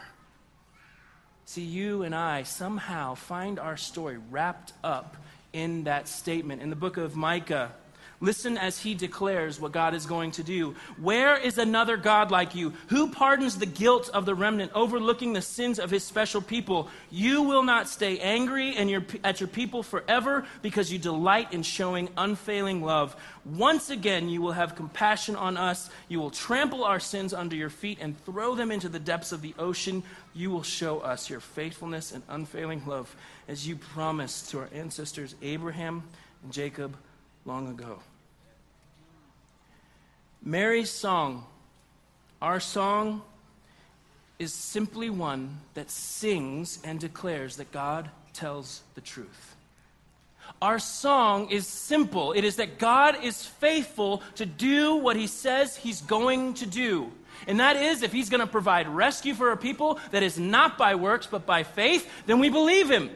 See, 1.45 1.63
you 1.63 2.03
and 2.03 2.15
I 2.15 2.43
somehow 2.45 3.15
find 3.15 3.59
our 3.59 3.77
story 3.77 4.19
wrapped 4.31 4.73
up 4.83 5.17
in 5.53 5.85
that 5.85 6.09
statement. 6.09 6.63
In 6.63 6.71
the 6.71 6.77
book 6.77 6.97
of 6.97 7.15
Micah, 7.15 7.73
listen 8.21 8.57
as 8.57 8.79
he 8.79 8.95
declares 8.95 9.61
what 9.61 9.73
God 9.73 9.95
is 9.95 10.07
going 10.07 10.31
to 10.33 10.43
do. 10.43 10.75
Where 11.01 11.37
is 11.37 11.59
another 11.59 11.97
God 11.97 12.31
like 12.31 12.55
you? 12.55 12.73
Who 12.89 13.11
pardons 13.11 13.59
the 13.59 13.67
guilt 13.67 14.09
of 14.13 14.27
the 14.27 14.35
remnant, 14.35 14.73
overlooking 14.75 15.33
the 15.33 15.43
sins 15.43 15.79
of 15.79 15.91
his 15.91 16.05
special 16.05 16.41
people? 16.41 16.89
You 17.11 17.43
will 17.43 17.63
not 17.63 17.89
stay 17.89 18.19
angry 18.19 18.77
and 18.77 18.91
your, 18.91 19.05
at 19.25 19.41
your 19.41 19.49
people 19.49 19.83
forever 19.83 20.47
because 20.63 20.93
you 20.93 20.99
delight 20.99 21.53
in 21.53 21.63
showing 21.63 22.09
unfailing 22.17 22.83
love. 22.83 23.17
Once 23.45 23.91
again, 23.91 24.29
you 24.29 24.43
will 24.43 24.53
have 24.53 24.75
compassion 24.75 25.37
on 25.37 25.57
us. 25.57 25.91
You 26.09 26.19
will 26.19 26.31
trample 26.31 26.85
our 26.85 27.01
sins 27.01 27.33
under 27.33 27.55
your 27.55 27.71
feet 27.71 27.99
and 28.01 28.19
throw 28.25 28.55
them 28.55 28.73
into 28.73 28.89
the 28.89 28.99
depths 28.99 29.33
of 29.33 29.43
the 29.43 29.55
ocean 29.59 30.03
you 30.37 30.51
will 30.51 30.63
show 30.63 31.01
us 31.01 31.31
your 31.31 31.41
faithfulness 31.41 32.13
and 32.13 32.23
unfailing 32.29 32.83
love 32.87 33.17
as 33.49 33.67
you 33.67 33.75
promised 33.75 34.51
to 34.51 34.59
our 34.59 34.69
ancestors 34.73 35.35
Abraham 35.41 36.03
and 36.43 36.53
Jacob 36.53 36.95
long 37.47 37.69
ago. 37.69 37.99
Mary's 40.43 40.91
song, 40.91 41.45
our 42.43 42.61
song, 42.61 43.23
is 44.39 44.53
simply 44.53 45.09
one 45.09 45.59
that 45.75 45.91
sings 45.91 46.79
and 46.85 47.01
declares 47.01 47.57
that 47.57 47.73
God 47.73 48.11
tells 48.33 48.83
the 48.95 49.01
truth. 49.01 49.57
Our 50.61 50.79
song 50.79 51.51
is 51.51 51.67
simple. 51.67 52.33
It 52.33 52.45
is 52.45 52.57
that 52.57 52.79
God 52.79 53.25
is 53.25 53.45
faithful 53.45 54.23
to 54.37 54.47
do 54.47 54.97
what 54.97 55.17
he 55.17 55.27
says 55.27 55.77
he's 55.77 56.01
going 56.03 56.55
to 56.55 56.67
do. 56.67 57.11
And 57.47 57.61
that 57.61 57.77
is, 57.77 58.03
if 58.03 58.13
he's 58.13 58.31
going 58.31 58.41
to 58.41 58.47
provide 58.47 58.89
rescue 58.89 59.35
for 59.35 59.53
a 59.53 59.57
people 59.57 59.99
that 60.11 60.23
is 60.23 60.39
not 60.39 60.79
by 60.79 60.95
works 60.95 61.27
but 61.27 61.47
by 61.47 61.63
faith, 61.63 62.09
then 62.27 62.39
we 62.39 62.49
believe 62.49 62.91
him. 62.91 63.11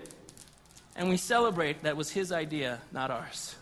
And 0.96 1.08
we 1.08 1.16
celebrate 1.16 1.84
that 1.84 1.96
was 1.96 2.10
his 2.10 2.32
idea, 2.32 2.80
not 2.92 3.10
ours. 3.10 3.54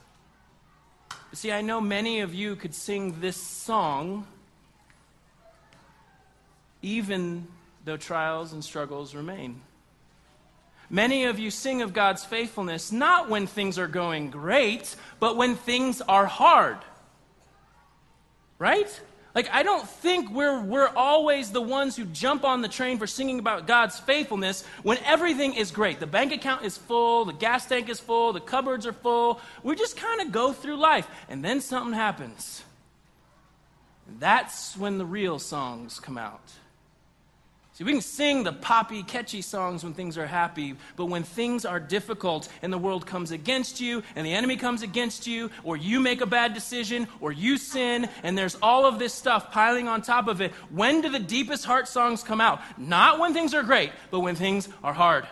See, 1.33 1.53
I 1.53 1.61
know 1.61 1.81
many 1.81 2.21
of 2.21 2.35
you 2.35 2.57
could 2.57 2.75
sing 2.75 3.21
this 3.21 3.37
song 3.37 4.27
even 6.81 7.47
though 7.85 7.97
trials 7.97 8.53
and 8.53 8.65
struggles 8.65 9.15
remain. 9.15 9.61
Many 10.91 11.25
of 11.25 11.39
you 11.39 11.51
sing 11.51 11.83
of 11.83 11.93
God's 11.93 12.25
faithfulness 12.25 12.91
not 12.93 13.29
when 13.29 13.47
things 13.47 13.79
are 13.79 13.89
going 13.89 14.31
great, 14.31 14.97
but 15.21 15.37
when 15.37 15.55
things 15.55 16.01
are 16.01 16.27
hard. 16.27 16.79
Right? 18.59 19.01
Like, 19.39 19.55
I 19.55 19.63
don't 19.63 19.89
think 19.89 20.33
we're, 20.33 20.61
we're 20.61 20.89
always 20.89 21.53
the 21.53 21.61
ones 21.61 21.95
who 21.95 22.07
jump 22.07 22.43
on 22.43 22.61
the 22.61 22.67
train 22.67 22.99
for 22.99 23.07
singing 23.07 23.39
about 23.39 23.69
God's 23.69 23.97
faithfulness 23.97 24.65
when 24.83 24.99
everything 25.05 25.55
is 25.55 25.71
great. 25.71 26.01
The 26.01 26.09
bank 26.09 26.33
account 26.33 26.65
is 26.65 26.77
full, 26.77 27.25
the 27.25 27.33
gas 27.33 27.65
tank 27.65 27.89
is 27.89 28.01
full, 28.01 28.33
the 28.33 28.41
cupboards 28.41 28.85
are 28.85 28.93
full. 28.93 29.41
We 29.63 29.77
just 29.77 29.97
kind 29.97 30.21
of 30.23 30.33
go 30.33 30.53
through 30.53 30.79
life, 30.79 31.07
and 31.29 31.45
then 31.45 31.61
something 31.61 31.93
happens. 31.93 32.65
That's 34.19 34.77
when 34.77 34.99
the 34.99 35.07
real 35.07 35.39
songs 35.39 36.01
come 36.01 36.19
out. 36.19 36.43
See, 37.79 37.85
we 37.85 37.93
can 37.93 38.01
sing 38.01 38.43
the 38.43 38.53
poppy, 38.53 39.05
catchy 39.05 39.41
songs 39.41 39.85
when 39.85 39.95
things 39.95 40.19
are 40.19 40.27
happy, 40.27 40.75
but 40.97 41.05
when 41.05 41.23
things 41.23 41.65
are 41.65 41.79
difficult 41.79 42.49
and 42.61 42.73
the 42.73 42.79
world 42.79 43.07
comes 43.07 43.31
against 43.31 43.81
you 43.81 44.03
and 44.17 44.27
the 44.27 44.35
enemy 44.35 44.57
comes 44.57 44.83
against 44.83 45.29
you, 45.29 45.49
or 45.63 45.77
you 45.77 46.01
make 46.01 46.21
a 46.21 46.27
bad 46.27 46.55
decision, 46.55 47.07
or 47.21 47.31
you 47.31 47.57
sin, 47.57 48.09
and 48.25 48.37
there's 48.37 48.57
all 48.61 48.85
of 48.85 48.99
this 48.99 49.15
stuff 49.15 49.53
piling 49.53 49.87
on 49.87 50.03
top 50.03 50.27
of 50.27 50.41
it, 50.41 50.51
when 50.71 51.03
do 51.03 51.09
the 51.09 51.21
deepest 51.21 51.65
heart 51.65 51.87
songs 51.87 52.25
come 52.25 52.41
out? 52.41 52.61
Not 52.77 53.21
when 53.21 53.33
things 53.33 53.55
are 53.55 53.63
great, 53.63 53.93
but 54.11 54.21
when 54.21 54.35
things 54.35 54.69
are 54.83 54.93
hard. 54.93 55.29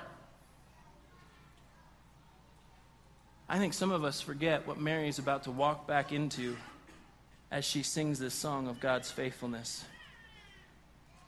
I 3.49 3.59
think 3.59 3.75
some 3.75 3.91
of 3.91 4.05
us 4.05 4.21
forget 4.21 4.69
what 4.69 4.79
Mary 4.79 5.09
is 5.09 5.19
about 5.19 5.43
to 5.45 5.51
walk 5.51 5.89
back 5.89 6.13
into 6.13 6.57
as 7.51 7.65
she 7.65 7.83
sings 7.83 8.21
this 8.21 8.35
song 8.35 8.69
of 8.69 8.79
God's 8.79 9.11
faithfulness. 9.11 9.85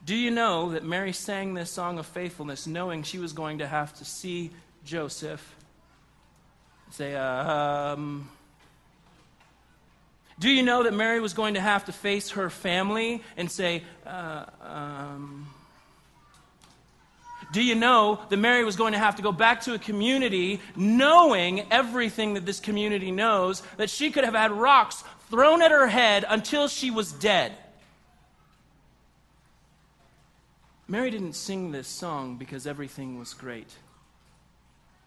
Do 0.04 0.14
you 0.14 0.30
know 0.30 0.70
that 0.70 0.84
Mary 0.84 1.12
sang 1.12 1.54
this 1.54 1.70
song 1.70 1.98
of 1.98 2.06
faithfulness 2.06 2.66
knowing 2.66 3.02
she 3.02 3.18
was 3.18 3.32
going 3.32 3.58
to 3.58 3.66
have 3.66 3.92
to 3.98 4.04
see 4.04 4.50
Joseph? 4.84 5.54
Say, 6.90 7.14
um, 7.14 8.30
do 10.38 10.48
you 10.48 10.62
know 10.62 10.84
that 10.84 10.94
Mary 10.94 11.20
was 11.20 11.34
going 11.34 11.54
to 11.54 11.60
have 11.60 11.86
to 11.86 11.92
face 11.92 12.30
her 12.30 12.48
family 12.48 13.22
and 13.36 13.50
say, 13.50 13.82
uh, 14.06 14.44
um, 14.62 15.48
do 17.52 17.62
you 17.62 17.74
know 17.74 18.20
that 18.28 18.36
Mary 18.36 18.64
was 18.64 18.76
going 18.76 18.92
to 18.92 18.98
have 18.98 19.16
to 19.16 19.22
go 19.22 19.32
back 19.32 19.62
to 19.62 19.74
a 19.74 19.78
community 19.78 20.60
knowing 20.76 21.66
everything 21.72 22.34
that 22.34 22.46
this 22.46 22.60
community 22.60 23.10
knows, 23.10 23.62
that 23.78 23.90
she 23.90 24.10
could 24.10 24.24
have 24.24 24.34
had 24.34 24.52
rocks 24.52 25.02
thrown 25.30 25.60
at 25.60 25.70
her 25.70 25.86
head 25.86 26.24
until 26.28 26.68
she 26.68 26.90
was 26.90 27.10
dead? 27.12 27.52
Mary 30.88 31.10
didn't 31.10 31.34
sing 31.34 31.70
this 31.70 31.86
song 31.86 32.36
because 32.36 32.66
everything 32.66 33.18
was 33.18 33.34
great. 33.34 33.68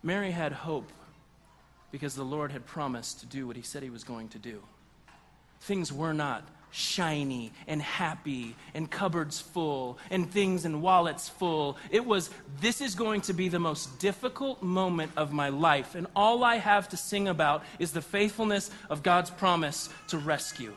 Mary 0.03 0.29
had 0.29 0.51
hope 0.51 0.89
because 1.91 2.13
the 2.15 2.23
Lord 2.23 2.51
had 2.51 2.65
promised 2.67 3.19
to 3.21 3.25
do 3.25 3.47
what 3.47 3.55
he 3.55 3.63
said 3.63 3.81
he 3.81 3.89
was 3.89 4.03
going 4.03 4.29
to 4.29 4.39
do. 4.39 4.61
Things 5.61 5.91
were 5.91 6.13
not 6.13 6.47
shiny 6.69 7.51
and 7.67 7.81
happy 7.81 8.55
and 8.73 8.89
cupboards 8.89 9.41
full 9.41 9.97
and 10.09 10.31
things 10.31 10.65
and 10.65 10.81
wallets 10.81 11.27
full. 11.27 11.77
It 11.89 12.05
was, 12.05 12.29
this 12.61 12.79
is 12.79 12.95
going 12.95 13.21
to 13.21 13.33
be 13.33 13.49
the 13.49 13.59
most 13.59 13.99
difficult 13.99 14.61
moment 14.61 15.11
of 15.17 15.33
my 15.33 15.49
life, 15.49 15.95
and 15.95 16.07
all 16.15 16.43
I 16.43 16.55
have 16.57 16.89
to 16.89 16.97
sing 16.97 17.27
about 17.27 17.63
is 17.79 17.91
the 17.91 18.01
faithfulness 18.01 18.71
of 18.89 19.03
God's 19.03 19.31
promise 19.31 19.89
to 20.09 20.17
rescue. 20.17 20.73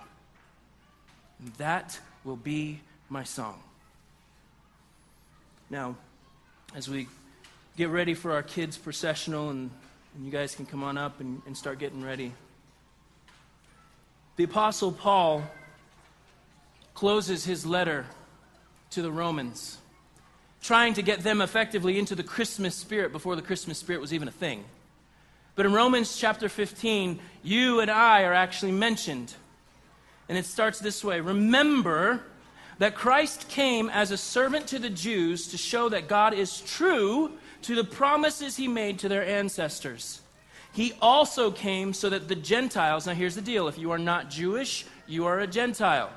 And 1.39 1.53
that 1.55 2.01
will 2.25 2.37
be 2.37 2.81
my 3.09 3.23
song. 3.23 3.61
Now, 5.71 5.97
as 6.75 6.89
we 6.89 7.09
get 7.77 7.89
ready 7.89 8.15
for 8.15 8.33
our 8.33 8.43
kids' 8.43 8.77
processional, 8.77 9.51
and, 9.51 9.71
and 10.15 10.25
you 10.25 10.31
guys 10.31 10.55
can 10.55 10.67
come 10.67 10.83
on 10.83 10.99
up 10.99 11.21
and, 11.21 11.43
and 11.47 11.57
start 11.57 11.79
getting 11.79 12.03
ready. 12.03 12.33
The 14.37 14.45
Apostle 14.45 14.93
Paul 14.93 15.45
closes 16.95 17.45
his 17.45 17.65
letter 17.65 18.07
to 18.91 19.03
the 19.03 19.11
Romans, 19.11 19.79
trying 20.63 20.95
to 20.95 21.03
get 21.03 21.21
them 21.21 21.41
effectively 21.41 21.99
into 21.99 22.15
the 22.15 22.23
Christmas 22.23 22.75
spirit 22.75 23.13
before 23.13 23.37
the 23.37 23.43
Christmas 23.43 23.79
spirit 23.79 24.01
was 24.01 24.13
even 24.13 24.29
a 24.29 24.33
thing. 24.33 24.65
But 25.57 25.67
in 25.67 25.73
Romans 25.73 26.17
chapter 26.17 26.49
15, 26.49 27.21
you 27.43 27.81
and 27.81 27.91
I 27.91 28.25
are 28.25 28.33
actually 28.33 28.73
mentioned. 28.73 29.35
And 30.29 30.37
it 30.37 30.47
starts 30.47 30.79
this 30.79 31.05
way 31.05 31.21
Remember 31.21 32.23
that 32.79 32.95
Christ 32.95 33.49
came 33.49 33.89
as 33.89 34.11
a 34.11 34.17
servant 34.17 34.67
to 34.69 34.79
the 34.79 34.91
Jews 34.91 35.49
to 35.49 35.57
show 35.57 35.89
that 35.89 36.09
God 36.09 36.35
is 36.35 36.61
true 36.61 37.33
to 37.63 37.75
the 37.75 37.85
promises 37.85 38.57
he 38.57 38.69
made 38.69 38.99
to 39.01 39.09
their 39.09 39.25
ancestors. 39.25 40.21
He 40.73 40.93
also 41.01 41.51
came 41.51 41.93
so 41.93 42.11
that 42.11 42.27
the 42.27 42.35
Gentiles, 42.35 43.07
now 43.07 43.15
here's 43.15 43.37
the 43.37 43.41
deal 43.41 43.69
if 43.69 43.79
you 43.79 43.93
are 43.93 43.99
not 43.99 44.29
Jewish, 44.29 44.85
you 45.07 45.25
are 45.27 45.41
a 45.41 45.47
Gentile. 45.47 46.11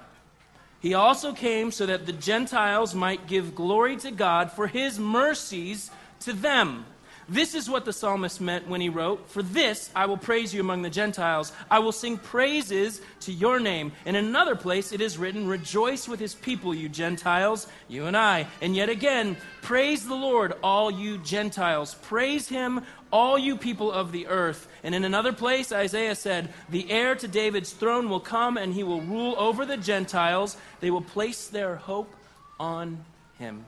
He 0.80 0.94
also 0.94 1.34
came 1.34 1.72
so 1.72 1.86
that 1.86 2.06
the 2.06 2.14
Gentiles 2.14 2.94
might 2.94 3.28
give 3.28 3.56
glory 3.56 3.98
to 3.98 4.12
God 4.12 4.52
for 4.52 4.68
his 4.68 5.00
mercies 5.00 5.92
to 6.22 6.34
them. 6.34 6.86
This 7.30 7.56
is 7.56 7.70
what 7.70 7.84
the 7.84 7.92
psalmist 7.92 8.40
meant 8.40 8.70
when 8.70 8.80
he 8.80 8.88
wrote, 8.88 9.30
For 9.30 9.44
this 9.44 9.90
I 9.94 10.06
will 10.06 10.18
praise 10.18 10.54
you 10.54 10.62
among 10.62 10.82
the 10.82 10.90
Gentiles. 10.90 11.52
I 11.70 11.80
will 11.80 11.92
sing 11.92 12.18
praises 12.18 13.02
to 13.22 13.34
your 13.34 13.60
name. 13.60 13.92
In 14.06 14.16
another 14.16 14.56
place 14.56 14.94
it 14.94 15.02
is 15.02 15.18
written, 15.18 15.46
Rejoice 15.46 16.08
with 16.08 16.22
his 16.22 16.34
people, 16.34 16.74
you 16.74 16.88
Gentiles, 16.88 17.68
you 17.90 18.06
and 18.06 18.16
I. 18.16 18.48
And 18.62 18.78
yet 18.78 18.88
again, 18.88 19.36
praise 19.62 20.08
the 20.08 20.16
Lord, 20.16 20.54
all 20.64 20.90
you 20.90 21.18
Gentiles. 21.18 21.96
Praise 21.96 22.48
him, 22.48 22.86
all 23.12 23.38
you 23.38 23.58
people 23.58 23.92
of 23.92 24.14
the 24.14 24.28
earth. 24.28 24.66
And 24.82 24.96
in 24.96 25.04
another 25.04 25.34
place, 25.34 25.74
Isaiah 25.74 26.16
said, 26.16 26.54
The 26.70 26.90
heir 26.90 27.16
to 27.16 27.28
David's 27.28 27.74
throne 27.74 28.10
will 28.10 28.22
come, 28.22 28.56
and 28.56 28.74
he 28.74 28.84
will 28.84 29.02
rule 29.02 29.36
over 29.38 29.66
the 29.66 29.78
Gentiles. 29.78 30.56
They 30.80 30.92
will 30.92 31.02
place 31.02 31.48
their 31.48 31.76
hope 31.76 32.16
on 32.58 33.04
him. 33.38 33.66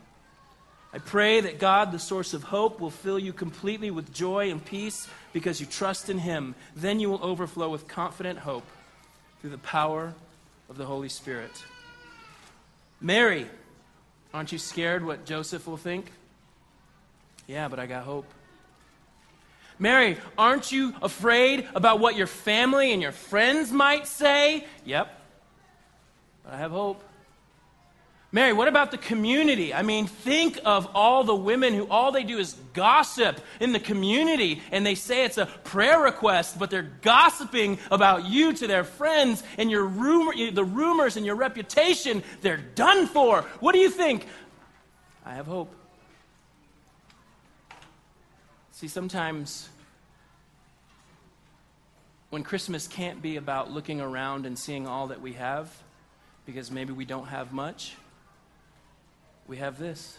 I 0.92 0.98
pray 0.98 1.42
that 1.42 1.60
God, 1.60 1.92
the 1.92 2.00
source 2.00 2.34
of 2.34 2.44
hope, 2.44 2.80
will 2.80 2.90
fill 2.90 3.20
you 3.20 3.32
completely 3.32 3.92
with 3.92 4.12
joy 4.14 4.50
and 4.50 4.64
peace 4.64 5.08
because 5.34 5.60
you 5.60 5.68
trust 5.68 6.10
in 6.10 6.18
Him. 6.18 6.56
Then 6.76 7.00
you 7.00 7.10
will 7.10 7.24
overflow 7.24 7.70
with 7.70 7.88
confident 7.88 8.40
hope 8.40 8.66
through 9.40 9.52
the 9.52 9.60
power 9.60 10.16
of 10.68 10.78
the 10.78 10.86
Holy 10.86 11.10
Spirit. 11.10 11.52
Mary, 13.00 13.48
aren't 14.34 14.52
you 14.52 14.58
scared 14.58 15.06
what 15.06 15.26
Joseph 15.26 15.68
will 15.68 15.78
think? 15.78 16.12
Yeah, 17.48 17.68
but 17.68 17.80
I 17.80 17.86
got 17.86 18.04
hope. 18.04 18.26
Mary, 19.78 20.18
aren't 20.38 20.72
you 20.72 20.94
afraid 21.02 21.68
about 21.74 22.00
what 22.00 22.16
your 22.16 22.28
family 22.28 22.92
and 22.92 23.02
your 23.02 23.14
friends 23.14 23.72
might 23.72 24.08
say? 24.08 24.66
Yep, 24.86 25.10
but 26.44 26.54
I 26.54 26.58
have 26.58 26.72
hope. 26.72 27.02
Mary, 28.32 28.54
what 28.54 28.68
about 28.68 28.92
the 28.92 28.98
community? 28.98 29.74
I 29.74 29.82
mean, 29.82 30.06
think 30.06 30.60
of 30.64 30.88
all 30.94 31.24
the 31.24 31.36
women 31.36 31.74
who 31.74 31.88
all 31.88 32.12
they 32.12 32.24
do 32.24 32.38
is 32.38 32.56
gossip 32.74 33.42
in 33.60 33.72
the 33.72 33.80
community 33.80 34.62
and 34.72 34.86
they 34.86 34.94
say 34.94 35.26
it's 35.26 35.40
a 35.40 35.48
prayer 35.48 36.00
request, 36.00 36.60
but 36.60 36.70
they're 36.70 36.92
gossiping 37.02 37.80
about 37.90 38.28
you 38.28 38.54
to 38.54 38.68
their 38.68 38.84
friends 38.84 39.42
and 39.58 39.72
your 39.72 39.84
rumor, 39.84 40.34
the 40.52 40.64
rumors 40.64 41.18
and 41.18 41.26
your 41.26 41.36
reputation, 41.36 42.22
they're 42.42 42.58
done 42.58 43.08
for. 43.08 43.42
What 43.62 43.72
do 43.72 43.80
you 43.80 43.90
think? 43.90 44.28
I 45.26 45.34
have 45.34 45.48
hope. 45.48 45.74
See, 48.74 48.88
sometimes 48.88 49.70
when 52.30 52.44
Christmas 52.44 52.88
can't 52.88 53.24
be 53.24 53.38
about 53.38 53.72
looking 53.72 54.02
around 54.02 54.46
and 54.46 54.58
seeing 54.58 54.86
all 54.86 55.08
that 55.08 55.20
we 55.20 55.34
have, 55.34 55.76
because 56.46 56.70
maybe 56.70 56.94
we 56.94 57.06
don't 57.06 57.28
have 57.28 57.52
much 57.52 57.96
we 59.50 59.58
have 59.58 59.80
this. 59.80 60.18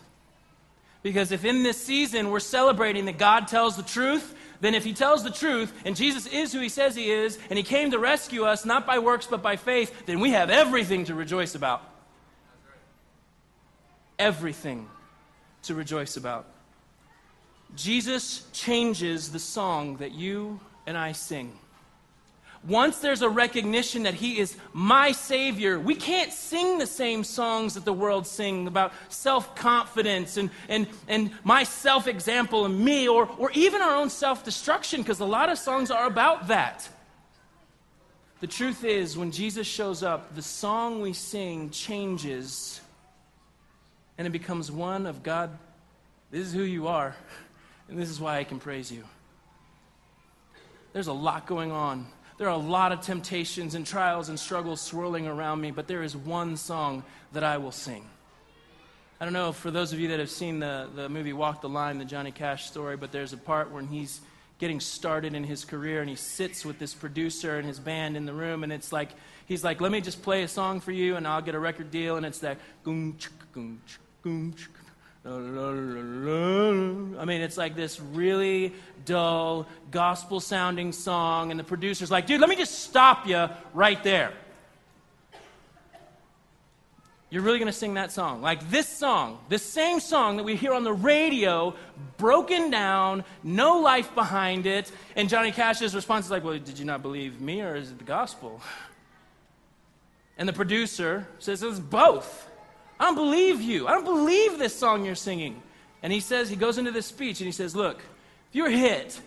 Because 1.03 1.33
if 1.33 1.45
in 1.45 1.63
this 1.63 1.83
season 1.83 2.31
we're 2.31 2.41
celebrating 2.41 3.07
that 3.07 3.17
God 3.17 3.49
tells 3.49 3.77
the 3.77 3.83
truth, 3.83 4.35
then 4.61 4.75
if 4.75 4.85
He 4.85 4.93
tells 4.93 5.25
the 5.25 5.31
truth 5.31 5.73
and 5.87 5.97
Jesus 5.97 6.27
is 6.27 6.53
who 6.53 6.61
He 6.61 6.69
says 6.69 6.95
He 6.95 7.11
is 7.11 7.39
and 7.49 7.57
He 7.57 7.63
came 7.63 7.93
to 7.93 7.99
rescue 7.99 8.45
us 8.45 8.67
not 8.67 8.87
by 8.87 8.99
works 8.99 9.27
but 9.27 9.41
by 9.41 9.57
faith, 9.57 10.05
then 10.05 10.21
we 10.21 10.31
have 10.31 10.51
everything 10.51 11.05
to 11.05 11.15
rejoice 11.15 11.55
about. 11.55 11.83
Everything 14.19 14.89
to 15.63 15.75
rejoice 15.75 16.17
about. 16.17 16.47
Jesus 17.77 18.45
changes 18.53 19.31
the 19.31 19.39
song 19.39 19.97
that 19.99 20.13
you 20.13 20.61
and 20.87 20.99
I 20.99 21.13
sing. 21.13 21.57
Once 22.69 22.99
there's 22.99 23.23
a 23.23 23.29
recognition 23.29 24.03
that 24.03 24.13
He 24.13 24.39
is 24.39 24.55
my 24.75 25.13
Savior, 25.13 25.81
we 25.81 25.95
can't 25.95 26.31
sing 26.31 26.77
the 26.77 26.87
same 26.87 27.25
songs 27.25 27.75
that 27.75 27.87
the 27.87 27.93
world 27.93 28.27
sing 28.27 28.67
about 28.67 28.93
self 29.09 29.55
confidence 29.55 30.37
and, 30.37 30.51
and, 30.69 30.87
and 31.09 31.31
my 31.43 31.65
self 31.65 32.07
example 32.07 32.67
and 32.67 32.79
me, 32.79 33.09
or, 33.09 33.27
or 33.39 33.51
even 33.53 33.81
our 33.81 33.97
own 33.97 34.11
self 34.11 34.45
destruction, 34.45 35.01
because 35.01 35.21
a 35.21 35.25
lot 35.25 35.49
of 35.49 35.59
songs 35.59 35.91
are 35.91 36.07
about 36.07 36.49
that. 36.49 36.87
The 38.41 38.47
truth 38.47 38.85
is, 38.85 39.17
when 39.17 39.33
Jesus 39.33 39.67
shows 39.67 40.03
up, 40.03 40.35
the 40.35 40.43
song 40.43 41.01
we 41.01 41.15
sing 41.15 41.71
changes 41.71 42.81
and 44.19 44.27
it 44.27 44.31
becomes 44.31 44.71
one 44.71 45.07
of 45.07 45.23
God, 45.23 45.57
this 46.31 46.47
is 46.47 46.53
who 46.53 46.63
you 46.63 46.89
are, 46.89 47.17
and 47.89 47.99
this 47.99 48.11
is 48.11 48.21
why 48.21 48.37
I 48.37 48.45
can 48.45 48.59
praise 48.59 48.93
you. 48.93 49.05
There's 50.93 51.07
a 51.07 51.13
lot 51.13 51.47
going 51.47 51.73
on 51.73 52.07
there 52.41 52.49
are 52.49 52.55
a 52.55 52.57
lot 52.57 52.91
of 52.91 53.03
temptations 53.03 53.75
and 53.75 53.87
trials 53.87 54.31
and 54.31 54.41
struggles 54.41 54.81
swirling 54.81 55.27
around 55.27 55.61
me, 55.61 55.71
but 55.71 55.87
there 55.87 56.03
is 56.03 56.17
one 56.17 56.57
song 56.57 57.05
that 57.35 57.45
I 57.45 57.59
will 57.59 57.71
sing. 57.71 58.03
I 59.21 59.27
don't 59.27 59.35
know 59.35 59.53
for 59.53 59.71
those 59.71 59.93
of 59.93 60.01
you 60.01 60.09
that 60.09 60.21
have 60.21 60.31
seen 60.31 60.59
the, 60.59 60.89
the 60.95 61.11
movie 61.11 61.35
Walk 61.35 61.61
the 61.61 61.69
Line, 61.69 61.99
the 61.99 62.05
Johnny 62.07 62.33
Cash 62.33 62.65
story, 62.65 62.97
but 62.97 63.13
there's 63.13 63.35
a 63.35 63.37
part 63.37 63.71
when 63.71 63.89
he's 63.89 64.23
getting 64.57 64.81
started 64.81 65.35
in 65.35 65.45
his 65.45 65.67
career 65.67 66.01
and 66.01 66.09
he 66.09 66.17
sits 66.17 66.65
with 66.65 66.79
this 66.79 66.95
producer 66.95 67.59
and 67.59 67.69
his 67.69 67.79
band 67.79 68.17
in 68.17 68.25
the 68.25 68.33
room 68.33 68.65
and 68.65 68.73
it's 68.73 68.91
like 68.91 69.11
he's 69.45 69.63
like 69.63 69.83
let 69.83 69.93
me 69.93 70.01
just 70.01 70.23
play 70.23 70.43
a 70.43 70.49
song 70.49 70.81
for 70.81 70.93
you 70.93 71.17
and 71.17 71.27
i'll 71.27 71.41
get 71.41 71.55
a 71.55 71.59
record 71.59 71.91
deal 71.91 72.19
and 72.19 72.27
it's 72.27 72.41
that 72.41 72.59
goom, 72.85 73.17
goom, 73.55 73.81
goom, 74.23 74.55
I 75.25 77.25
mean, 77.25 77.43
it's 77.43 77.59
like 77.59 77.77
this 77.77 78.01
really 78.01 78.73
dull, 79.05 79.67
gospel 79.91 80.41
sounding 80.41 80.93
song, 80.93 81.51
and 81.51 81.61
the 81.61 81.65
producer's 81.65 82.11
like, 82.11 82.27
dude, 82.27 82.41
let 82.41 82.49
me 82.49 82.57
just 82.57 82.81
stop 82.81 83.27
you 83.27 83.49
right 83.75 84.03
there. 84.03 84.33
You're 87.29 87.43
really 87.43 87.59
going 87.59 87.67
to 87.67 87.73
sing 87.73 87.95
that 87.95 88.11
song. 88.11 88.43
Like 88.43 88.71
this 88.71 88.89
song, 88.89 89.39
this 89.49 89.63
same 89.63 90.01
song 90.01 90.39
that 90.39 90.43
we 90.43 90.57
hear 90.57 90.73
on 90.73 90.83
the 90.83 90.93
radio, 90.93 91.77
broken 92.17 92.71
down, 92.71 93.23
no 93.45 93.79
life 93.79 94.13
behind 94.17 94.67
it. 94.67 94.91
And 95.15 95.29
Johnny 95.29 95.53
Cash's 95.53 95.95
response 95.95 96.25
is 96.25 96.31
like, 96.33 96.43
well, 96.43 96.59
did 96.59 96.77
you 96.77 96.85
not 96.85 97.03
believe 97.03 97.41
me 97.41 97.63
or 97.63 97.77
is 97.77 97.93
it 97.93 97.99
the 97.99 98.05
gospel? 98.05 98.61
And 100.37 100.49
the 100.49 100.53
producer 100.53 101.29
says 101.39 101.63
it's 101.63 101.79
both. 101.79 102.50
I 103.01 103.07
don't 103.07 103.15
believe 103.15 103.63
you. 103.63 103.89
I 103.89 103.93
don't 103.93 104.05
believe 104.05 104.59
this 104.59 104.77
song 104.77 105.07
you're 105.07 105.15
singing. 105.15 105.61
And 106.03 106.13
he 106.13 106.21
says, 106.21 106.51
he 106.51 106.57
goes 106.57 106.77
into 106.77 106.93
this 106.93 107.07
speech 107.07 107.41
and 107.41 107.47
he 107.47 107.53
says, 107.53 107.75
Look, 107.75 107.99
if 107.99 108.55
you're 108.55 108.71
hit, 108.71 109.19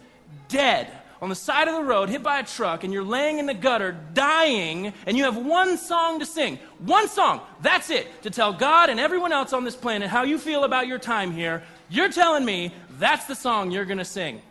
dead, 0.48 0.92
on 1.24 1.30
the 1.30 1.36
side 1.36 1.70
of 1.70 1.76
the 1.76 1.84
road, 1.84 2.10
hit 2.10 2.22
by 2.22 2.40
a 2.40 2.46
truck, 2.46 2.84
and 2.84 2.92
you're 2.92 3.02
laying 3.02 3.40
in 3.40 3.46
the 3.46 3.54
gutter, 3.54 3.98
dying, 4.14 4.94
and 5.08 5.18
you 5.18 5.24
have 5.24 5.38
one 5.38 5.78
song 5.78 6.20
to 6.20 6.26
sing, 6.26 6.60
one 6.80 7.08
song, 7.08 7.40
that's 7.62 7.90
it, 7.90 8.22
to 8.24 8.30
tell 8.30 8.52
God 8.52 8.90
and 8.90 9.00
everyone 9.00 9.32
else 9.32 9.54
on 9.54 9.64
this 9.64 9.76
planet 9.76 10.10
how 10.10 10.24
you 10.24 10.38
feel 10.38 10.66
about 10.66 10.86
your 10.86 11.00
time 11.00 11.32
here, 11.32 11.64
you're 11.90 12.12
telling 12.12 12.44
me 12.44 12.74
that's 13.00 13.26
the 13.26 13.36
song 13.36 13.72
you're 13.72 13.86
going 13.86 14.00
to 14.00 14.06
sing. 14.06 14.42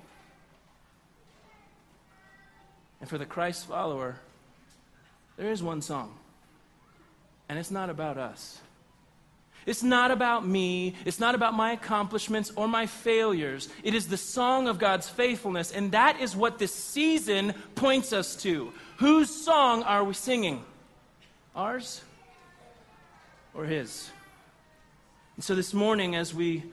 And 3.02 3.10
for 3.10 3.18
the 3.18 3.26
Christ 3.26 3.66
follower, 3.66 4.16
there 5.36 5.50
is 5.50 5.62
one 5.62 5.82
song, 5.82 6.14
and 7.50 7.58
it's 7.58 7.70
not 7.70 7.90
about 7.90 8.16
us. 8.16 8.61
It's 9.66 9.82
not 9.82 10.10
about 10.10 10.46
me. 10.46 10.94
It's 11.04 11.20
not 11.20 11.34
about 11.34 11.54
my 11.54 11.72
accomplishments 11.72 12.52
or 12.56 12.66
my 12.66 12.86
failures. 12.86 13.68
It 13.84 13.94
is 13.94 14.08
the 14.08 14.16
song 14.16 14.68
of 14.68 14.78
God's 14.78 15.08
faithfulness. 15.08 15.72
And 15.72 15.92
that 15.92 16.20
is 16.20 16.34
what 16.34 16.58
this 16.58 16.74
season 16.74 17.54
points 17.74 18.12
us 18.12 18.34
to. 18.42 18.72
Whose 18.98 19.30
song 19.30 19.82
are 19.82 20.04
we 20.04 20.14
singing? 20.14 20.64
Ours 21.54 22.02
or 23.54 23.64
His? 23.64 24.10
And 25.36 25.44
so 25.44 25.54
this 25.54 25.72
morning, 25.72 26.16
as 26.16 26.34
we 26.34 26.64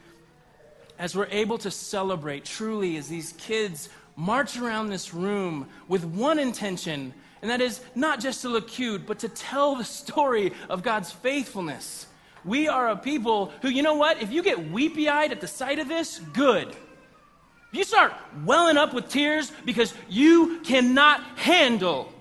as 0.98 1.16
we're 1.16 1.28
able 1.32 1.58
to 1.58 1.72
celebrate 1.72 2.44
truly 2.44 2.98
as 2.98 3.08
these 3.08 3.32
kids 3.38 3.88
march 4.18 4.58
around 4.58 4.90
this 4.90 5.14
room 5.14 5.66
with 5.88 6.04
one 6.04 6.38
intention, 6.38 7.14
and 7.42 7.50
that 7.50 7.62
is 7.62 7.80
not 7.96 8.20
just 8.20 8.42
to 8.42 8.50
look 8.50 8.68
cute, 8.68 9.08
but 9.08 9.20
to 9.20 9.30
tell 9.30 9.76
the 9.76 9.86
story 9.86 10.52
of 10.68 10.84
God's 10.84 11.10
faithfulness. 11.10 12.06
We 12.46 12.68
are 12.68 12.90
a 12.90 12.96
people 12.96 13.52
who, 13.62 13.70
you 13.70 13.82
know 13.82 13.96
what? 13.96 14.22
If 14.22 14.32
you 14.32 14.42
get 14.44 14.72
weepy 14.72 15.10
eyed 15.10 15.32
at 15.32 15.42
the 15.42 15.48
sight 15.48 15.80
of 15.80 15.88
this, 15.88 16.20
good. 16.34 16.70
If 16.70 17.78
you 17.78 17.84
start 17.84 18.14
welling 18.46 18.78
up 18.78 18.94
with 18.94 19.10
tears 19.10 19.52
because 19.66 19.94
you 20.10 20.60
cannot 20.62 21.22
handle 21.36 22.12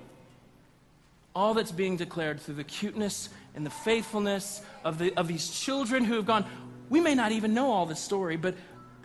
all 1.35 1.55
that's 1.55 1.73
being 1.73 1.97
declared 1.97 2.41
through 2.41 2.57
the 2.57 2.65
cuteness 2.65 3.29
and 3.55 3.65
the 3.65 3.71
faithfulness 3.71 4.61
of, 4.85 4.99
the, 4.99 5.15
of 5.17 5.29
these 5.29 5.51
children 5.51 6.05
who 6.05 6.15
have 6.17 6.27
gone, 6.27 6.45
we 6.91 7.01
may 7.01 7.15
not 7.15 7.33
even 7.33 7.55
know 7.55 7.71
all 7.71 7.87
the 7.87 7.97
story, 7.97 8.37
but, 8.37 8.55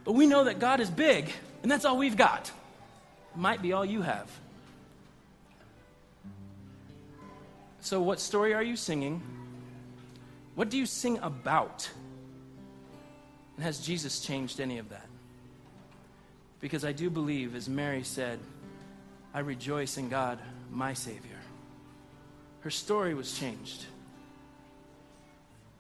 but 0.03 0.13
we 0.13 0.25
know 0.25 0.43
that 0.45 0.59
God 0.59 0.79
is 0.79 0.89
big, 0.89 1.31
and 1.61 1.71
that's 1.71 1.85
all 1.85 1.97
we've 1.97 2.17
got. 2.17 2.51
Might 3.35 3.61
be 3.61 3.71
all 3.73 3.85
you 3.85 4.01
have. 4.01 4.29
So, 7.81 8.01
what 8.01 8.19
story 8.19 8.53
are 8.53 8.63
you 8.63 8.75
singing? 8.75 9.21
What 10.55 10.69
do 10.69 10.77
you 10.77 10.85
sing 10.85 11.19
about? 11.19 11.89
And 13.55 13.63
has 13.63 13.79
Jesus 13.79 14.19
changed 14.19 14.59
any 14.59 14.77
of 14.77 14.89
that? 14.89 15.07
Because 16.59 16.85
I 16.85 16.91
do 16.91 17.09
believe, 17.09 17.55
as 17.55 17.67
Mary 17.67 18.03
said, 18.03 18.39
I 19.33 19.39
rejoice 19.39 19.97
in 19.97 20.09
God, 20.09 20.39
my 20.71 20.93
Savior. 20.93 21.39
Her 22.61 22.69
story 22.69 23.13
was 23.13 23.37
changed. 23.37 23.85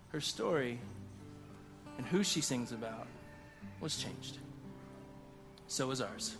Her 0.09 0.19
story 0.19 0.79
and 1.97 2.05
who 2.07 2.23
she 2.23 2.41
sings 2.41 2.71
about 2.71 3.07
was 3.79 3.97
changed. 3.97 4.37
So 5.67 5.89
is 5.91 6.01
ours. 6.01 6.35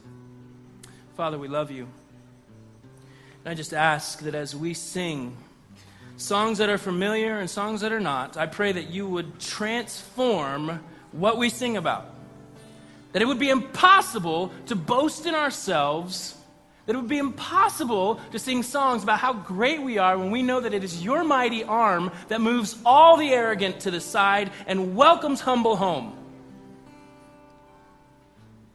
Father, 1.15 1.37
we 1.37 1.47
love 1.47 1.71
you. 1.71 1.87
And 3.43 3.51
I 3.51 3.53
just 3.53 3.73
ask 3.73 4.19
that 4.19 4.35
as 4.35 4.55
we 4.55 4.73
sing 4.73 5.37
songs 6.17 6.57
that 6.59 6.69
are 6.69 6.77
familiar 6.77 7.39
and 7.39 7.49
songs 7.49 7.81
that 7.81 7.91
are 7.91 7.99
not, 7.99 8.37
I 8.37 8.45
pray 8.45 8.71
that 8.71 8.89
you 8.89 9.07
would 9.07 9.39
transform 9.39 10.83
what 11.11 11.37
we 11.37 11.49
sing 11.49 11.77
about. 11.77 12.13
That 13.13 13.21
it 13.21 13.25
would 13.25 13.39
be 13.39 13.49
impossible 13.49 14.51
to 14.67 14.75
boast 14.75 15.25
in 15.25 15.35
ourselves. 15.35 16.35
That 16.85 16.95
it 16.95 16.97
would 16.97 17.07
be 17.07 17.19
impossible 17.19 18.19
to 18.31 18.39
sing 18.39 18.63
songs 18.63 19.03
about 19.03 19.19
how 19.19 19.33
great 19.33 19.81
we 19.81 19.97
are 19.97 20.17
when 20.17 20.31
we 20.31 20.41
know 20.41 20.59
that 20.59 20.73
it 20.73 20.83
is 20.83 21.03
your 21.03 21.23
mighty 21.23 21.63
arm 21.63 22.11
that 22.27 22.41
moves 22.41 22.77
all 22.85 23.17
the 23.17 23.29
arrogant 23.29 23.81
to 23.81 23.91
the 23.91 24.01
side 24.01 24.51
and 24.67 24.95
welcomes 24.95 25.39
humble 25.41 25.75
home. 25.75 26.17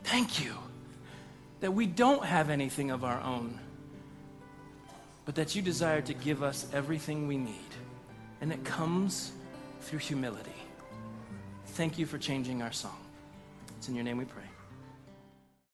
Thank 0.04 0.42
you 0.42 0.54
that 1.60 1.72
we 1.72 1.86
don't 1.86 2.24
have 2.24 2.48
anything 2.48 2.90
of 2.90 3.04
our 3.04 3.20
own, 3.20 3.58
but 5.28 5.34
that 5.34 5.54
you 5.54 5.60
desire 5.60 6.00
to 6.00 6.14
give 6.14 6.42
us 6.42 6.66
everything 6.72 7.28
we 7.28 7.36
need. 7.36 7.74
And 8.40 8.50
it 8.50 8.64
comes 8.64 9.32
through 9.82 9.98
humility. 9.98 10.50
Thank 11.66 11.98
you 11.98 12.06
for 12.06 12.16
changing 12.16 12.62
our 12.62 12.72
song. 12.72 12.96
It's 13.76 13.88
in 13.90 13.94
your 13.94 14.04
name 14.04 14.16
we 14.16 14.24
pray. 14.24 14.47